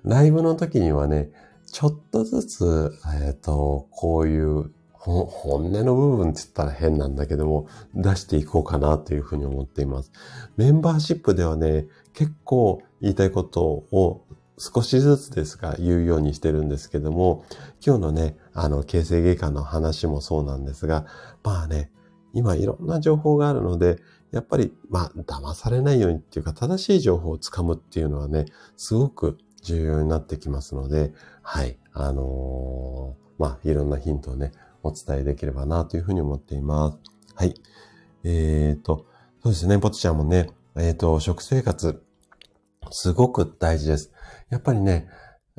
[0.05, 1.31] ー、ライブの時にはね、
[1.73, 2.93] ちょっとずつ、
[3.23, 10.13] えー、っと、こういう本音の部分って言ったら変なんだけども、出していこうかなというふうに思っています。
[10.57, 14.25] メンバーシップではね、結構言いたいことを
[14.59, 17.45] 少しずつですが言うようにしてるんですけども、
[17.85, 21.07] 今日のね、あの、形成外科の話もそうなんですが、
[21.45, 21.91] まあね、
[22.35, 23.99] 今いろんな情報があるので、
[24.33, 28.47] やっぱり、まあ、騙されないようにっていうか、正しい情報をつかむっていうのはね、
[28.77, 36.99] すごく重要になってきますので、はい、あのー、まあ、いろんなヒントをね、お伝えできればなというふうに思っています。
[37.35, 37.55] はい。
[38.25, 39.07] えっ、ー、と、
[39.43, 42.03] そうですね、ポチちゃんもね、えっ、ー、と、食生活、
[42.91, 44.13] すごく大事です。
[44.51, 45.09] やっぱりね、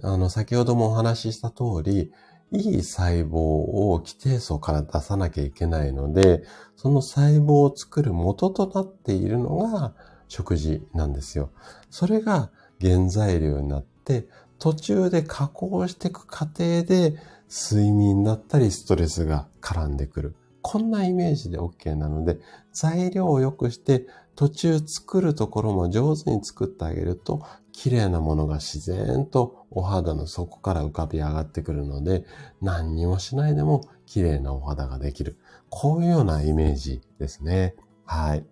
[0.01, 2.11] あの、先ほどもお話しした通り、
[2.51, 6.43] いい細胞を基底層から出さなきゃいけないので、
[6.76, 9.93] その細胞を作る元となっているのが
[10.28, 11.51] 食事なんですよ。
[11.91, 12.49] それが
[12.82, 17.15] 原材料になって、途中で加工していく過程で
[17.50, 20.36] 睡眠だったりストレスが絡んでくる。
[20.62, 22.39] こんなイメージで OK なので、
[22.72, 32.24] 材料を良くして途中作るところも上手に作ってあげると綺麗なものが自然とお肌の底から浮かび上がってくるので、
[32.62, 35.38] 何にもしないでも綺麗なお肌ができる。
[35.70, 37.76] こういうようなイメージですね。
[38.06, 38.45] はい。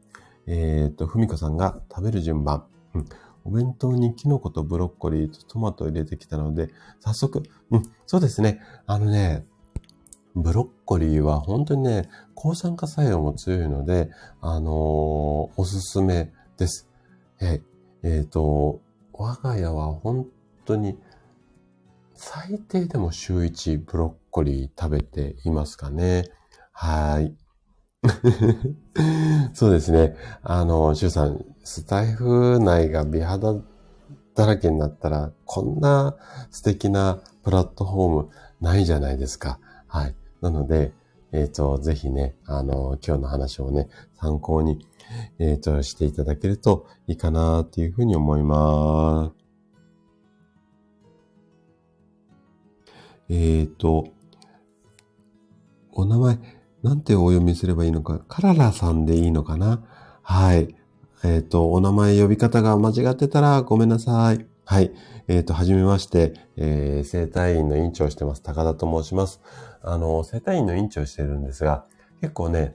[0.48, 2.66] えっ、と、ふみこさんが食べる順番。
[2.93, 3.06] うん、
[3.48, 6.70] お弁当にキノコとブロッコリーとトマトを入れてきたので、
[7.00, 8.60] 早速、うん、そうですね。
[8.86, 9.45] あのね、
[10.36, 14.10] ブロッコリーは本当にね、抗酸化作用も強いので、
[14.41, 16.89] あのー、おすすめです。
[17.39, 17.62] え
[18.04, 18.82] えっ、ー、と、
[19.14, 20.28] 我が家は本
[20.66, 21.00] 当に
[22.14, 26.26] 最低でも週1ブロッコリー食べていますかね。
[26.74, 27.34] はい。
[29.53, 30.16] そうですね。
[30.43, 33.55] あの、シュウさん、スタイフ内が美肌
[34.36, 36.16] だらけになったら、こんな
[36.51, 38.30] 素敵なプラットフォーム
[38.62, 39.60] ないじゃないですか。
[39.88, 40.16] はい。
[40.41, 40.93] なので、
[41.32, 44.86] えっ、ー、と、ぜひね、あの、今日の話をね、参考に
[45.39, 49.47] えっ、ー、と、していただけるといいかなっていうふうに思います。
[53.30, 53.34] え
[53.64, 54.08] っ、ー、と、
[55.91, 56.38] お名前、
[56.88, 59.84] なんてお読みすればいいのか、カララさんでいいのかな？
[60.22, 60.74] はい。
[61.22, 64.46] えっ、ー、と、お名前呼び方が間違ってたらごめんなさい。
[64.64, 64.94] はい。
[65.28, 68.42] えっ、ー、と、はじめまして、えー、生体院の院長をしてます。
[68.42, 69.42] 高田と申します。
[69.82, 71.84] あの、生体院の院長をしてるんですが、
[72.22, 72.74] 結構ね、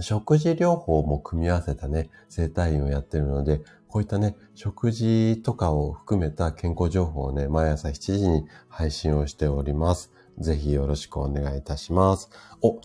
[0.00, 10.12] 食事療法も組み合わせたね、生体院をやってるので、こういったね、食事とかを含めた健康情報をね、毎朝7時に配信をしております。
[10.38, 12.28] ぜひよろしくお願いいたします。
[12.60, 12.80] お、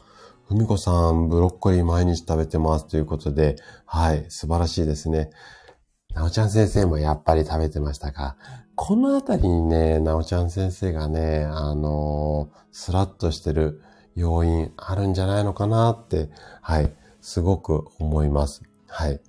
[0.50, 5.30] ふみこさん、ブロッコリー毎日食べてますということで、はい、素晴らしいですね。
[6.16, 8.36] なおちゃん先生もやっぱり食べてましたか？
[8.74, 13.84] このあたりにね、なおちゃん先生がね、あのー、スラッとしてる
[14.16, 16.32] 要因あるんじゃないのかなって、
[16.64, 16.91] はい、
[17.22, 18.64] すごく思います。
[18.88, 19.22] はい。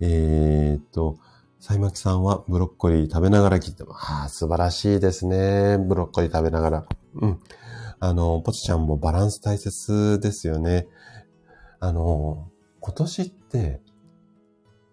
[0.00, 1.18] えー、っと、
[1.60, 4.10] サイマキさんはブロッコリー食べながら切ってます。
[4.10, 5.78] ああ、素晴らしいですね。
[5.78, 6.86] ブロッコリー食べながら。
[7.14, 7.40] うん。
[8.00, 10.86] あの、ポチちゃんもバランス大切ですよね。
[11.80, 12.48] あの、
[12.80, 13.80] 今年って、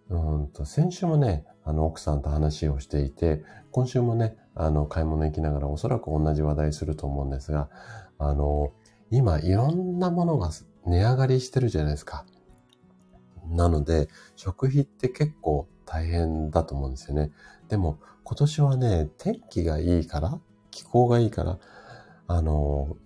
[0.10, 7.70] うんと、先週もね、あの、奥さんと話をしていて、今週もね、あの、買い物行きながらおそらく同じ話題すると思うんですが、
[8.18, 8.72] あの、
[9.12, 10.49] 今いろんなものが
[10.86, 12.26] 値上がりしてるじゃないですか。
[13.49, 17.32] なので、食費って結構大変だと思うんですよね。
[17.68, 20.39] でも、今年はね、天気がいいから、
[20.72, 21.60] 気候がいいから、
[22.28, 22.97] あの、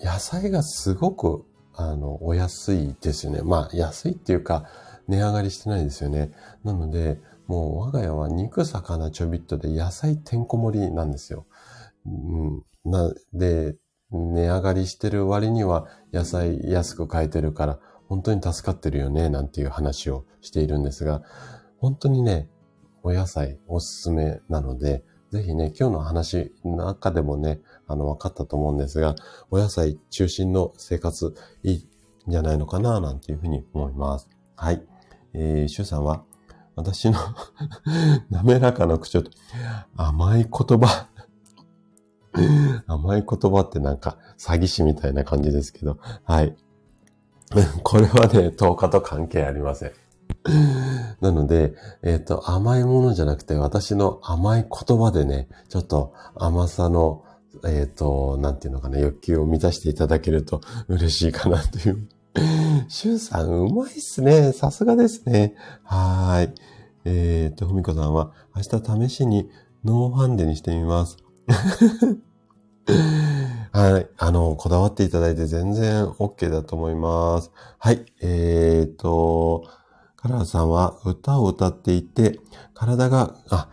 [0.00, 1.44] 野菜がすごく、
[1.74, 3.42] あの、お安いですよね。
[3.42, 4.64] まあ、安いっていうか、
[5.08, 6.32] 値上がりしてないですよね。
[6.62, 11.46] なので、もう我が家は肉、魚、ちょびっとで野菜てんこ盛りなんですよ。
[12.06, 13.76] うん、な、で、
[14.10, 21.22] 値上がりしてる割には野菜安く買えてるから本当に助かってるよねなんていう話をしているんですが、
[21.78, 22.48] 本当にね、
[23.02, 29.14] お野菜おすすめなので、ぜひね、今日の話の中でもね、あの、分かったと思うんですが、
[29.50, 31.88] お野菜中心の生活いい
[32.28, 34.28] んじゃないのかななんていうふうに思います。
[34.56, 34.82] はい。
[35.32, 36.24] えー、シュさんは、
[36.76, 37.18] 私の
[38.30, 39.30] 滑らかな口調と
[39.96, 41.08] 甘い言葉
[42.86, 46.56] 甘い言葉ってなんか詐欺師みたいな感じですけど、はい。
[47.84, 49.92] これはね、10日と関係ありません。
[51.20, 57.24] なので、えっ、ー、と、甘いものじゃなくて、私の甘い言葉でね、ちょっと甘さの、
[57.64, 62.08] えっ、ー、と、なんていうのかな、欲求を満たしていただけると嬉しいかなという
[62.88, 64.52] シュンさん、うまいっすね。
[64.52, 65.54] さすがですね。
[65.84, 66.52] はい。
[67.04, 69.50] えーと、ふみこさんは、明日試しに
[69.84, 71.18] ノーファンデにしてみます。
[73.72, 74.08] はい。
[74.18, 77.50] あの、こだわっていただいて全然 OK だと思います。
[77.78, 78.04] はい。
[78.20, 79.64] えーと、
[80.16, 82.38] カラーさんは歌を歌っていて、
[82.72, 83.68] 体が、あ、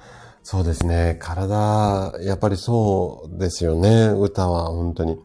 [0.51, 1.15] そうですね。
[1.17, 4.07] 体、やっぱりそうですよね。
[4.07, 5.17] 歌は本当に。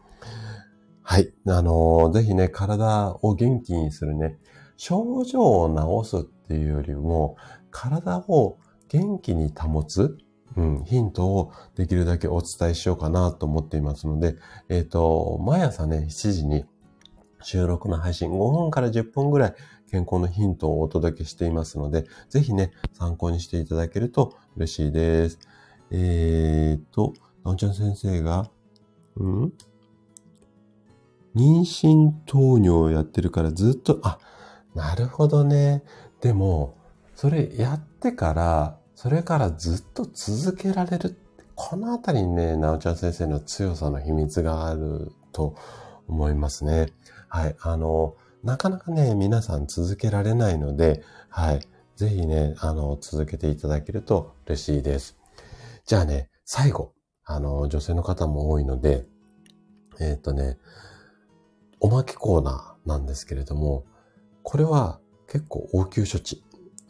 [1.03, 1.33] はい。
[1.45, 4.37] あの、ぜひね、体を元気にするね、
[4.77, 7.35] 症状を治すっていうよりも、
[7.71, 8.57] 体を
[8.87, 10.17] 元気に保つ、
[10.55, 14.37] うん、ヒントをできるだけお伝えしようかなと思っていますので、
[14.69, 16.63] えっ、ー、と、毎朝ね、7時に
[17.41, 19.55] 収録の配信5分から10分ぐらい
[19.91, 25.39] 健康のヒントをお届けしていますので、ぜひね、参考にしていただけると嬉しいです。
[25.91, 27.13] えっ、と、
[27.45, 28.49] なおちゃん先生が、
[29.19, 29.51] ん？
[31.35, 34.17] 妊娠糖尿をやってるからずっと、あ、
[34.73, 35.83] なるほどね。
[36.21, 36.75] でも、
[37.13, 41.15] それやってから、それからずっと続けられる。
[41.53, 45.55] このあたりにね、なおちゃん先生の強さの秘密があると
[46.07, 46.87] 思いますね。
[47.27, 47.55] はい。
[47.61, 51.61] あの、なかなかね、皆さん続けられないので、はい。
[51.95, 55.17] ぜひね、あの、続けていただけると嬉しいです。
[55.85, 56.93] じゃあね、最後、
[57.25, 59.05] あの、女性の方も多いので、
[59.99, 60.57] えっ、ー、とね、
[61.81, 63.85] おまけコーナーなんですけれども、
[64.43, 66.43] これは結構応急処置。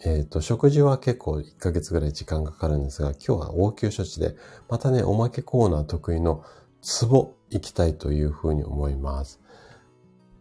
[0.05, 4.35] えっ、ー、と、食事は結構1ヶ月ぐらい時間かかるんですが、今日は応急処置で、
[4.69, 6.43] またね、おまけコーナー得意の
[6.83, 9.41] ツボ行きたいというふうに思います。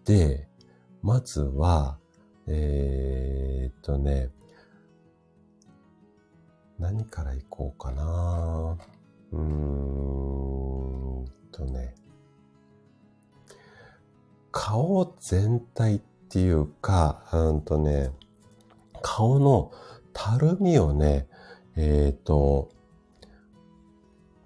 [0.05, 0.49] で、
[1.03, 1.99] まずは、
[2.47, 4.31] えー、っとね、
[6.79, 8.77] 何から行こうかな
[9.33, 11.95] うーんとね、
[14.53, 18.11] 顔全体っていうか、うんとね、
[19.03, 19.73] 顔の
[20.13, 21.29] たるみをね、
[21.77, 22.71] えっ、ー、と、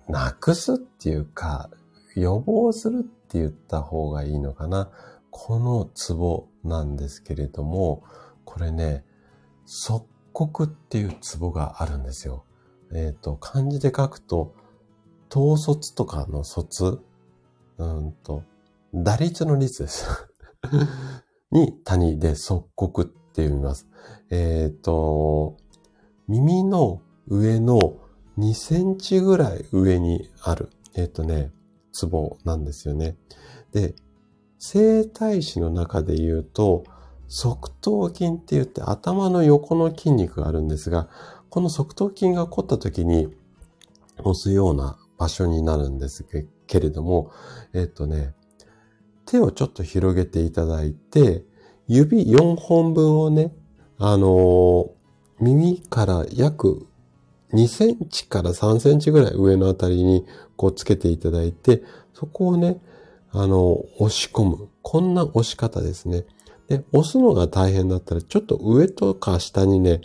[0.09, 1.71] なくすっていうか、
[2.17, 4.91] 予防するって言った方がいいのかな。
[5.31, 8.03] このツボなんですけれども、
[8.45, 9.05] これね、
[10.33, 12.45] 刻っていうツボがあるんですよ。
[12.93, 14.55] えっ、ー、と、漢字で書くと、
[15.31, 17.01] 統率とかの卒、
[17.79, 18.43] うんと、
[18.93, 20.07] 打率の率です
[21.53, 23.87] に谷で即刻って読みます。
[24.31, 25.57] えっ、ー、と、
[26.27, 27.97] 耳の上の
[28.39, 31.53] 2センチぐらい上にある、えっ、ー、とね、
[31.93, 33.17] ツボなんですよね。
[33.73, 33.95] で、
[34.59, 36.85] 生体師の中で言うと、
[37.31, 41.09] 側頭筋って言って頭の横の筋肉があるんですが、
[41.49, 43.29] この側頭筋が凝った時に
[44.19, 46.27] 押すような場所になるんです
[46.67, 47.31] けれども、
[47.73, 48.35] えっとね、
[49.27, 51.45] 手をちょっと広げていただいて、
[51.87, 53.55] 指4本分をね、
[53.99, 54.91] あのー、
[55.41, 56.89] 耳から約
[57.53, 60.27] 2センチから3センチぐらい上のあたりに
[60.57, 62.81] こうつけていただいて、そこをね、
[63.33, 64.69] あの、押し込む。
[64.83, 66.25] こんな押し方ですね。
[66.71, 70.03] で、押すのが大変だったら、ちょっと上とか下にね、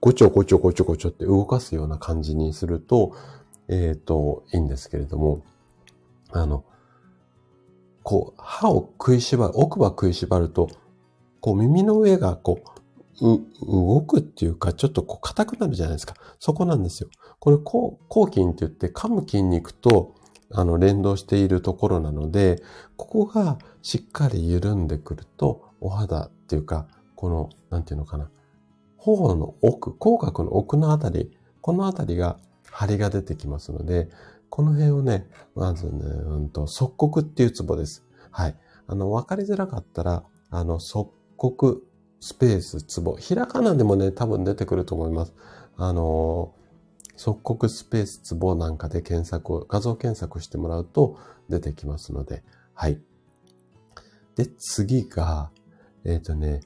[0.00, 3.14] ごちょごちょごちょごちょって動かすような感じにすると、
[3.68, 5.44] えっ、ー、と、いいんですけれども、
[6.32, 6.64] あの、
[8.02, 10.70] こう、歯を食いしばる、奥歯食いしばると、
[11.40, 12.58] こう耳の上がこ
[13.20, 16.14] う、う、動くっていうか、ちょっとこう硬くなるじゃないですか。
[16.40, 17.10] そこなんですよ。
[17.38, 20.16] これ、こう抗筋って言って噛む筋肉と、
[20.50, 22.62] あの、連動しているところなので、
[22.96, 28.30] ここがしっかり緩んでくると、お肌っていうか、この、なんていうのかな。
[28.96, 32.38] 頬の奥、口角の奥のあたり、このあたりが
[32.70, 34.08] 張りが出てきますので、
[34.50, 38.04] この辺をね、まずね、うんと、即刻っていうツボです。
[38.30, 38.56] はい。
[38.86, 41.86] あの、わかりづらかったら、あの、即刻
[42.20, 43.16] スペースツボ。
[43.16, 45.34] ひらがなでもね、多分出てくると思います。
[45.76, 46.52] あの、
[47.18, 51.18] 即刻スペースツボなんかで検索を、画像検索してもらうと
[51.48, 53.00] 出てきますので、はい。
[54.36, 55.50] で、次が、
[56.04, 56.60] えっ、ー、とね、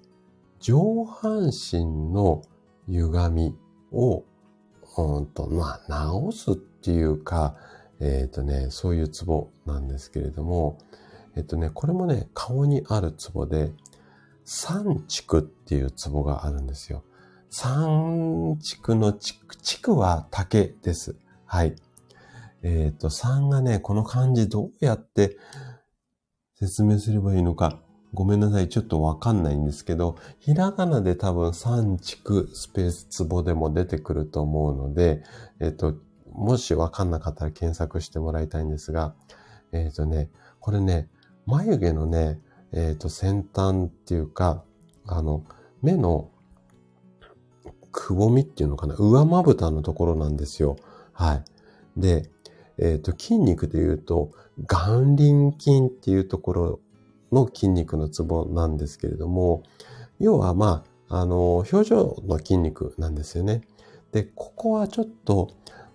[0.60, 2.42] 上半身の
[2.86, 3.56] 歪み
[3.92, 4.24] を、
[4.98, 7.56] うんと、まあ、直すっていうか、
[7.98, 10.76] えっ、ー、とね、そういうツボなんですけれども、
[11.34, 13.72] えっ、ー、とね、これもね、顔にあるツボで、
[14.44, 17.04] 三畜っていうツボがあるんですよ。
[17.54, 21.16] 三畜の畜、畜は竹です。
[21.44, 21.76] はい。
[22.62, 25.36] えっ、ー、と、三がね、この漢字どうやって
[26.54, 27.78] 説明すればいいのか。
[28.14, 28.70] ごめんなさい。
[28.70, 35.22] ちょっとわかんないんですけど、ひらがなで多分三畜スペースツボでも出てくると思うので、
[35.60, 35.94] えっ、ー、と、
[36.32, 39.14] もしわかんなかったら検索してもらいたいんですが、
[39.72, 41.10] えっ、ー、とね、これね、
[41.44, 42.40] 眉毛のね、
[42.72, 44.64] えっ、と、先端っていうか、
[45.06, 45.44] あの、
[45.82, 46.30] 目の
[47.92, 48.94] くぼみっていうのかな？
[48.96, 50.76] 上まぶたのところなんですよ。
[51.12, 51.44] はい。
[51.96, 52.30] で、
[52.78, 54.30] えっ、と、筋肉で言うと、
[54.66, 56.80] 眼輪筋っていうところ
[57.30, 59.62] の筋肉のツボなんですけれども、
[60.18, 63.62] 要はまあ、あの、表情の筋肉なんですよね。
[64.12, 65.50] で、ここはちょっと、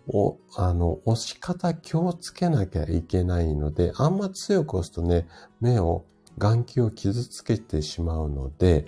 [0.09, 5.27] お、あの、押し方気をつけなきゃいけないので、あんま強く押すとね、
[5.59, 6.05] 目を、
[6.37, 8.85] 眼球を傷つけてしまうので、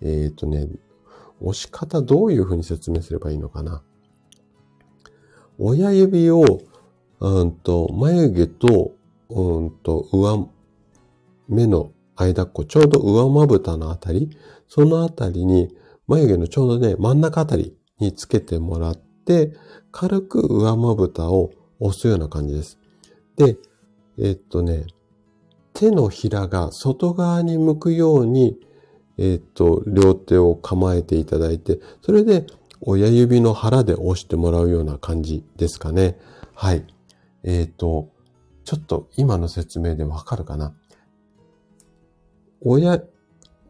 [0.00, 0.68] えっ、ー、とね、
[1.40, 3.82] 押し方どういうふうに説明すればいいのかな？
[5.58, 6.44] 親指を、
[7.20, 8.92] うんと、眉毛と、
[9.28, 10.48] うんと、上、
[11.48, 14.36] 目の間っこ、ちょうど上まぶたのあたり、
[14.68, 19.52] そのあたりに、眉毛のちょうどね、真ん中あたりにつけてもらって、
[19.90, 21.50] 軽く上まぶたを
[21.80, 22.78] 押すような感じです。
[23.36, 23.56] で、
[24.18, 24.86] えっとね、
[25.74, 28.58] 手のひらが外側に向くように、
[29.18, 32.46] えっと、両手を構えていただいて、それで
[32.80, 36.18] 親指の腹で押してもらうような感じですかね。
[36.54, 36.86] はい。
[37.42, 38.08] えっと、
[38.64, 40.74] ちょっと今の説明でわかるかな
[42.60, 43.02] 親、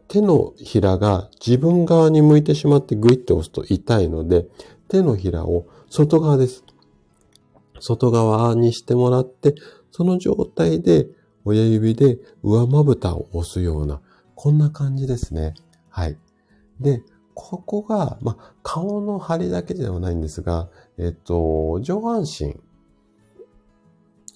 [0.09, 4.47] 手のひらが自分側に向いてしまってグイッて押すと痛いので、
[4.89, 6.65] 手のひらを外側です。
[7.81, 9.55] 外側にしてもらって、
[9.91, 11.09] その状態で
[11.45, 14.01] 親指で上まぶたを押すような、
[14.41, 15.55] こんな感じですね。
[15.91, 16.17] はい。
[16.79, 17.03] で、
[17.35, 22.55] ここが、ま、顔の張りだけではないんですが、えっと、上半身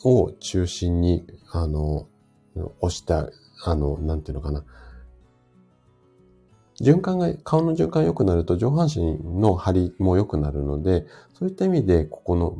[0.02, 2.08] を中心に、あの、
[2.80, 3.30] 押した、
[3.64, 4.64] あの、なんていうのかな。
[6.80, 11.06] 循環が、顔の循環良くなると上半身の張りも良くなるので、
[11.38, 12.56] そういった意味で、ここの、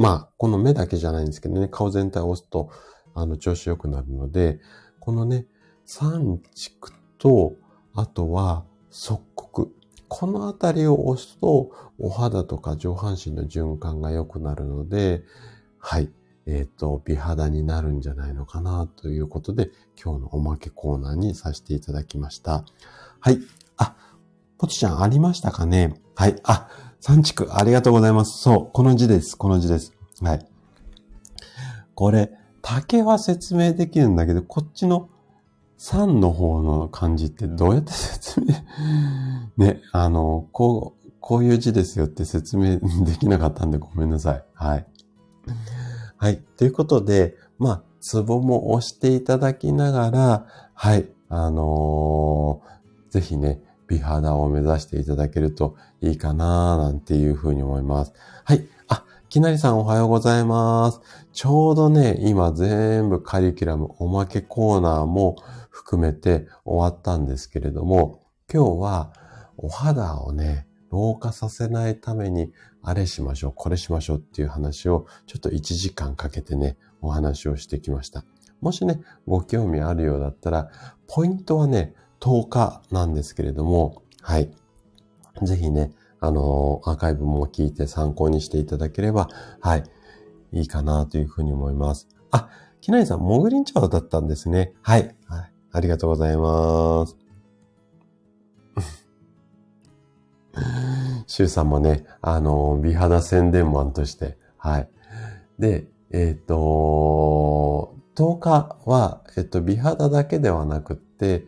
[0.00, 2.70] まあ、この目だけじゃないんですけどね、顔全体を押すと、
[3.14, 4.58] あの、調子良くなるので、
[4.98, 5.46] このね、
[5.90, 7.54] 三畜と、
[7.94, 9.70] あとは、側骨。
[10.08, 15.22] このあたりを押すと、お肌とか上半身の循環が良くなるので、
[15.78, 16.10] はい。
[16.44, 22.66] えっ、ー、と、美肌になるんじゃないのかなということで、今日のおまけコーナーにさせていただきました。
[23.20, 23.38] はい。
[23.78, 23.96] あ、
[24.58, 25.94] ポチちゃんありましたかね？
[26.14, 26.36] はい。
[26.44, 26.68] あ、
[27.00, 28.42] 三畜ありがとうございます。
[28.42, 29.38] そう、この字です。
[29.38, 29.94] この字です。
[30.20, 30.46] はい。
[31.94, 35.08] これ、竹は説明できるんだけど、こっちの
[35.78, 38.46] 三の方の漢字ってどうやって説明
[39.56, 44.44] ね、あの、こう、こういう字ですよって説明できなかったんでごめんなさい。
[44.54, 44.86] はい。
[46.16, 46.42] はい。
[46.56, 51.08] ということで、まあ、ツボも押していただきながら、はい。
[51.28, 58.12] あのー、ぜひね、美肌を目指していただけるといいかななんていうふうに思います。
[58.44, 58.66] はい。
[58.88, 61.00] あ、きなりさんおはようございます。
[61.32, 65.36] ちょうどね、今全部カリキュラムおまけコーナーも
[65.78, 68.20] 含めて終わったんですけれども、
[68.52, 69.12] 今日は
[69.56, 72.52] お肌をね、老化させないために、
[72.82, 78.24] あれしましょう、これしましょうっていう話を、ちょっと1時間かけてね、お話をしてきました。
[78.60, 80.68] もしね、ご興味あるようだったら、
[81.06, 84.50] ポイントはね、10日なんですけれども、はい。
[85.42, 89.28] ぜひね、あのー、アーカイブも聞いて参考にしていただければ、
[89.60, 89.84] はい、
[90.52, 92.08] いいかなというふうに思います。
[92.32, 92.48] あ、
[92.80, 94.72] きなりさん、モグリン茶だったんですね。
[94.82, 95.14] はい。
[95.26, 95.52] はい。
[95.72, 97.16] ありがとうございます。
[101.26, 104.88] シュウさんもね、あの、美肌宣伝マンとして、はい。
[105.58, 111.46] で、えっ、ー、と、10日は、えっ、と、美肌だけではなくって、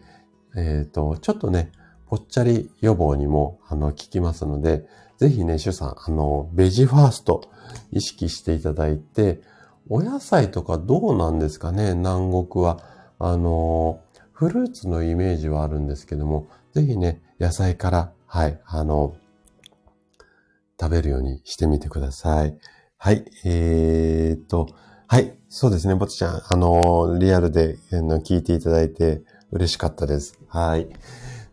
[0.54, 1.72] えっ、と、ちょっとね、
[2.06, 4.86] ぽっちゃり予防にも、あの、効きますので、
[5.16, 7.50] ぜひね、シュウさん、あの、ベジファースト
[7.92, 9.40] 意識していただいて、
[9.88, 12.80] お野菜とかどうなんですかね、南国は。
[13.18, 14.00] あの、
[14.40, 19.14] フルーツのイメージはあるんですけども、ぜひね、野菜からはい、あの、
[20.80, 22.56] 食べるようにしてみてください。
[22.96, 24.68] はい、えー、っと、
[25.08, 29.20] はい、そうですね、ぼつちゃん、あの、リアルで聞いていただいて
[29.52, 30.38] 嬉しかったです。
[30.48, 30.88] はい。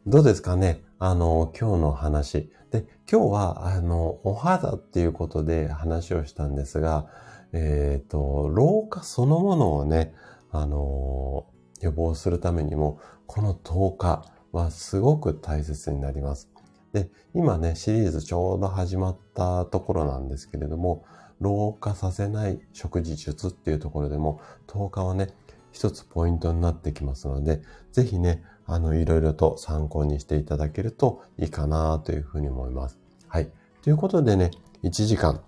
[0.06, 2.50] どうですかねあの、今日の話。
[2.72, 7.08] で、今日は、あの、お肌っていうことで話をしたんですが、
[7.52, 10.14] えっ、と、老化そのものをね、
[10.52, 11.48] あの、
[11.82, 16.50] 予防するためにも、この10日はすごく大切になります。
[16.94, 21.06] で、今ね、シリーズちょうど始まったところなんですけれども、
[21.40, 25.30] 老化させない食事術っていうところでも、10日はね、
[25.72, 32.98] 一つポイントになってきますので、ぜひね、あの、いろいろと参考にしていただけるといいかなというふうに思います。
[33.28, 33.50] はい。
[33.84, 34.52] ということでね、
[34.84, 35.42] 1時間、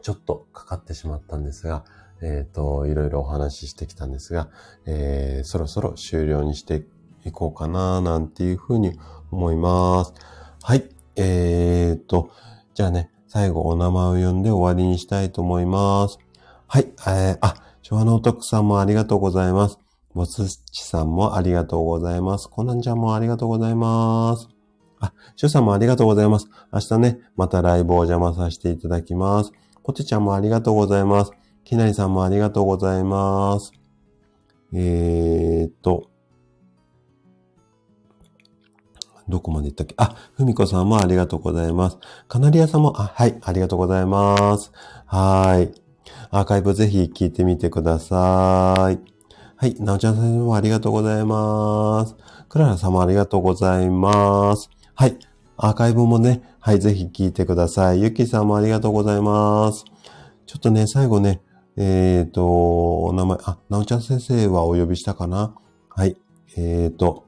[0.00, 1.84] ちょっとかかってしまったんですが、
[2.24, 4.48] えっ、ー、と、いろいろお話ししてきたんですが、
[4.86, 6.84] えー、そろそろ終了にして
[7.26, 8.98] いこうかな、なんていうふうに
[9.30, 10.14] 思います。
[10.62, 10.88] はい。
[11.16, 12.30] えーと、
[12.72, 16.18] じゃあね、最後お名前を呼んで終わりにしたいと思います。
[16.66, 16.86] はい。
[17.06, 19.78] えー、あ、昭和のお徳さんもありがとうございます。
[20.14, 22.48] もつちさんもありがとうございます。
[22.48, 24.48] コナンちゃんもありがとうございます。
[25.00, 26.48] あ、しゅうさんもありがとうございます。
[26.72, 29.52] 明日ね、またライブをお邪魔させていただきます。
[29.82, 31.32] ポテちゃんもありがとうございます。
[31.64, 33.72] きなりさんもありがとうございます。
[34.72, 36.10] えー、っと、
[39.28, 39.94] どこまで行ったっけ？
[39.96, 41.98] あ、ふみこさんもありがとうございます。
[42.28, 44.72] カナリアさんも、あ、はい、ありがとうございます。
[45.06, 45.72] はい。
[46.30, 48.98] アーカイブぜひ聞いてみてください。
[49.56, 52.14] はい、なおちゃんさんもありがとうございます。
[52.50, 54.68] クララさんもありがとうございます。
[54.94, 55.16] はい、
[55.56, 58.02] アーカイブもね、はい、ぜひ聞いてください。
[58.02, 59.84] ゆきさんもありがとうございます。
[60.44, 61.40] ちょっとね、最後ね、
[61.76, 65.54] えっ、ー、と、お名前、あ、なおちゃん先生はお呼びしたかな？
[65.88, 66.16] はい。
[66.56, 67.24] えっ、ー、と、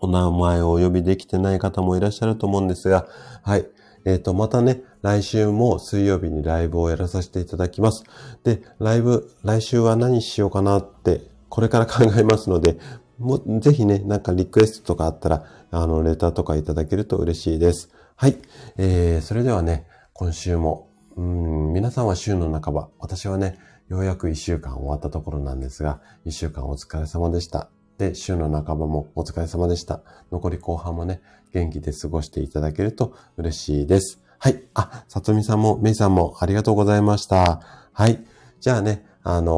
[0.00, 3.06] お名前をお呼びできてない方もいらっしゃると思うんですが、
[3.42, 3.66] はい。
[4.04, 8.04] えっ、ー、と、またね、来週も水曜日にライブをやらさせていただきます。
[8.42, 12.78] で、ライブ、来週は何しようかなって、これから考えますので、
[13.18, 17.90] もぜひね、なんかリクエストとかあったら、あの、レターとかいただけると嬉しいです。
[18.16, 18.38] はい。
[18.76, 20.87] えー、それではね、今週も、
[21.18, 23.58] うん、皆さんは週の半ば、私はね、
[23.88, 27.70] ようやく一週間終わったところなんですが、一週間お疲れ様でした。
[27.98, 30.00] で、週の半ばもお疲れ様でした。
[30.30, 31.20] 残り後半もね、
[31.52, 34.22] 元気で過ごしていただけると嬉しいです。
[34.38, 34.62] はい。
[34.74, 37.62] あ、さとみさんも、めいさんもありがとうございました。
[37.92, 38.24] はい。
[38.60, 39.52] じゃあね、あの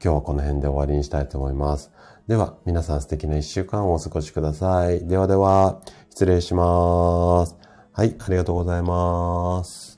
[0.00, 1.92] ー、今日はこの辺で終わりにしたいと思います。
[2.26, 5.06] では、皆さん素敵な一週間をお過ごしください。
[5.06, 5.80] ではでは、
[6.10, 7.56] 失礼します。
[7.92, 9.93] はい、ありがとうございます。